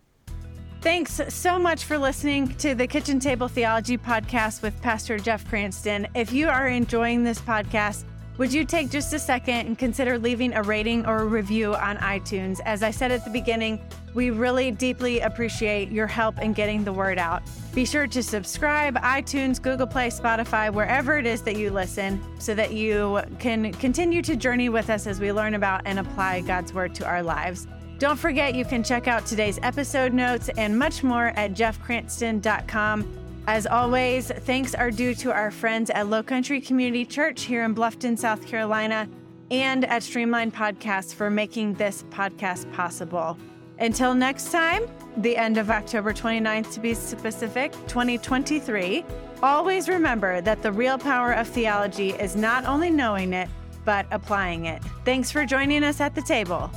Thanks 0.81 1.21
so 1.29 1.59
much 1.59 1.85
for 1.85 1.99
listening 1.99 2.49
to 2.57 2.75
the 2.75 2.87
Kitchen 2.87 3.21
Table 3.21 3.49
Theology 3.49 3.99
podcast 3.99 4.63
with 4.63 4.81
Pastor 4.81 5.19
Jeff 5.19 5.47
Cranston. 5.49 6.07
If 6.15 6.33
you 6.33 6.49
are 6.49 6.67
enjoying 6.67 7.25
this 7.25 7.41
podcast, 7.41 8.05
would 8.39 8.53
you 8.53 8.65
take 8.65 8.89
just 8.89 9.13
a 9.13 9.19
second 9.19 9.67
and 9.67 9.77
consider 9.77 10.19
leaving 10.19 10.55
a 10.55 10.63
rating 10.63 11.05
or 11.07 11.19
a 11.19 11.27
review 11.27 11.75
on 11.75 11.97
iTunes? 11.99 12.61
As 12.65 12.83
I 12.83 12.91
said 12.91 13.11
at 13.11 13.25
the 13.25 13.31
beginning, 13.31 13.81
we 14.15 14.31
really 14.31 14.71
deeply 14.71 15.21
appreciate 15.21 15.91
your 15.91 16.07
help 16.07 16.41
in 16.41 16.53
getting 16.53 16.85
the 16.85 16.93
word 16.93 17.19
out. 17.19 17.43
Be 17.75 17.85
sure 17.85 18.07
to 18.07 18.23
subscribe, 18.23 18.97
iTunes, 18.97 19.61
Google 19.61 19.87
Play, 19.87 20.09
Spotify, 20.09 20.73
wherever 20.73 21.19
it 21.19 21.27
is 21.27 21.43
that 21.43 21.57
you 21.57 21.71
listen, 21.71 22.21
so 22.39 22.55
that 22.55 22.73
you 22.73 23.21
can 23.39 23.73
continue 23.75 24.23
to 24.23 24.37
journey 24.37 24.69
with 24.69 24.89
us 24.89 25.07
as 25.07 25.21
we 25.21 25.33
learn 25.33 25.55
about 25.55 25.83
and 25.85 25.99
apply 25.99 26.41
God's 26.43 26.73
word 26.73 26.95
to 26.97 27.07
our 27.07 27.23
lives. 27.23 27.67
Don't 27.99 28.17
forget, 28.17 28.55
you 28.55 28.65
can 28.65 28.85
check 28.85 29.09
out 29.09 29.27
today's 29.27 29.59
episode 29.65 30.13
notes 30.13 30.49
and 30.57 30.79
much 30.79 31.03
more 31.03 31.29
at 31.37 31.55
jeffcranston.com. 31.55 33.28
As 33.49 33.67
always, 33.67 34.31
thanks 34.31 34.75
are 34.75 34.91
due 34.91 35.15
to 35.15 35.33
our 35.33 35.51
friends 35.51 35.89
at 35.89 36.09
Low 36.09 36.23
Country 36.23 36.61
Community 36.61 37.07
Church 37.07 37.45
here 37.45 37.65
in 37.65 37.75
Bluffton, 37.75 38.19
South 38.19 38.47
Carolina, 38.47 39.09
and 39.51 39.87
at 39.87 40.03
Streamline 40.03 40.53
Podcasts 40.53 41.15
for 41.15 41.31
making 41.31 41.73
this 41.73 42.05
podcast 42.11 42.71
possible. 42.75 43.39
Until 43.79 44.13
next 44.13 44.53
time, 44.53 44.83
the 45.17 45.35
end 45.35 45.57
of 45.57 45.71
October 45.71 46.13
29th 46.13 46.75
to 46.75 46.81
be 46.81 46.93
specific, 46.93 47.73
2023, 47.87 49.03
always 49.43 49.89
remember 49.89 50.43
that 50.43 50.61
the 50.63 50.71
real 50.71 50.99
power 50.99 51.33
of 51.33 51.49
theology 51.49 52.11
is 52.11 52.37
not 52.37 52.67
only 52.67 52.91
knowing 52.91 53.33
it, 53.33 53.49
but 53.83 54.05
applying 54.11 54.67
it. 54.67 54.83
Thanks 55.07 55.33
for 55.33 55.47
joining 55.47 55.85
us 55.85 56.03
at 56.03 56.15
the 56.15 56.21
table. 56.21 56.71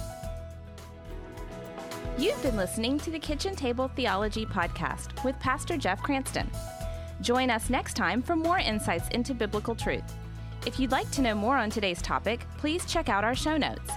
You've 2.18 2.42
been 2.44 2.58
listening 2.58 3.00
to 3.00 3.10
the 3.10 3.18
Kitchen 3.18 3.56
Table 3.56 3.88
Theology 3.96 4.46
Podcast 4.46 5.24
with 5.24 5.40
Pastor 5.40 5.78
Jeff 5.78 6.04
Cranston. 6.04 6.52
Join 7.22 7.50
us 7.50 7.70
next 7.70 7.94
time 7.96 8.22
for 8.22 8.36
more 8.36 8.60
insights 8.60 9.08
into 9.10 9.34
biblical 9.34 9.74
truth. 9.74 10.04
If 10.66 10.78
you'd 10.80 10.92
like 10.92 11.10
to 11.12 11.22
know 11.22 11.34
more 11.34 11.56
on 11.58 11.70
today's 11.72 12.02
topic, 12.02 12.46
please 12.58 12.86
check 12.86 13.08
out 13.10 13.24
our 13.24 13.34
show 13.34 13.56
notes. 13.58 13.90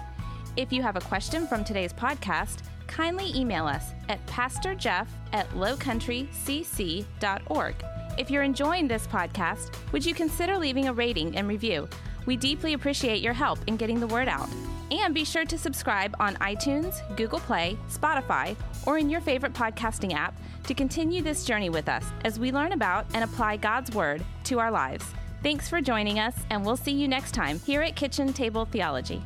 If 0.56 0.72
you 0.72 0.82
have 0.82 0.96
a 0.96 1.00
question 1.00 1.46
from 1.46 1.64
today's 1.64 1.92
podcast, 1.92 2.60
kindly 2.86 3.30
email 3.34 3.66
us 3.66 3.90
at 4.08 4.24
pastorjeff 4.26 5.08
at 5.32 5.50
lowcountrycc.org. 5.50 7.74
If 8.16 8.30
you're 8.30 8.42
enjoying 8.42 8.88
this 8.88 9.06
podcast, 9.08 9.74
would 9.92 10.06
you 10.06 10.14
consider 10.14 10.56
leaving 10.56 10.88
a 10.88 10.94
rating 10.94 11.36
and 11.36 11.46
review? 11.48 11.88
We 12.26 12.36
deeply 12.36 12.72
appreciate 12.72 13.20
your 13.20 13.34
help 13.34 13.58
in 13.66 13.76
getting 13.76 14.00
the 14.00 14.06
word 14.06 14.28
out. 14.28 14.48
And 15.02 15.12
be 15.12 15.24
sure 15.24 15.44
to 15.44 15.58
subscribe 15.58 16.14
on 16.20 16.36
iTunes, 16.36 17.02
Google 17.16 17.40
Play, 17.40 17.76
Spotify, 17.90 18.56
or 18.86 18.96
in 18.96 19.10
your 19.10 19.20
favorite 19.20 19.52
podcasting 19.52 20.14
app 20.14 20.34
to 20.66 20.72
continue 20.72 21.20
this 21.20 21.44
journey 21.44 21.68
with 21.68 21.88
us 21.88 22.04
as 22.24 22.38
we 22.38 22.52
learn 22.52 22.72
about 22.72 23.04
and 23.12 23.24
apply 23.24 23.56
God's 23.56 23.90
Word 23.90 24.24
to 24.44 24.60
our 24.60 24.70
lives. 24.70 25.04
Thanks 25.42 25.68
for 25.68 25.80
joining 25.80 26.20
us, 26.20 26.34
and 26.48 26.64
we'll 26.64 26.76
see 26.76 26.92
you 26.92 27.08
next 27.08 27.32
time 27.32 27.58
here 27.60 27.82
at 27.82 27.96
Kitchen 27.96 28.32
Table 28.32 28.64
Theology. 28.66 29.20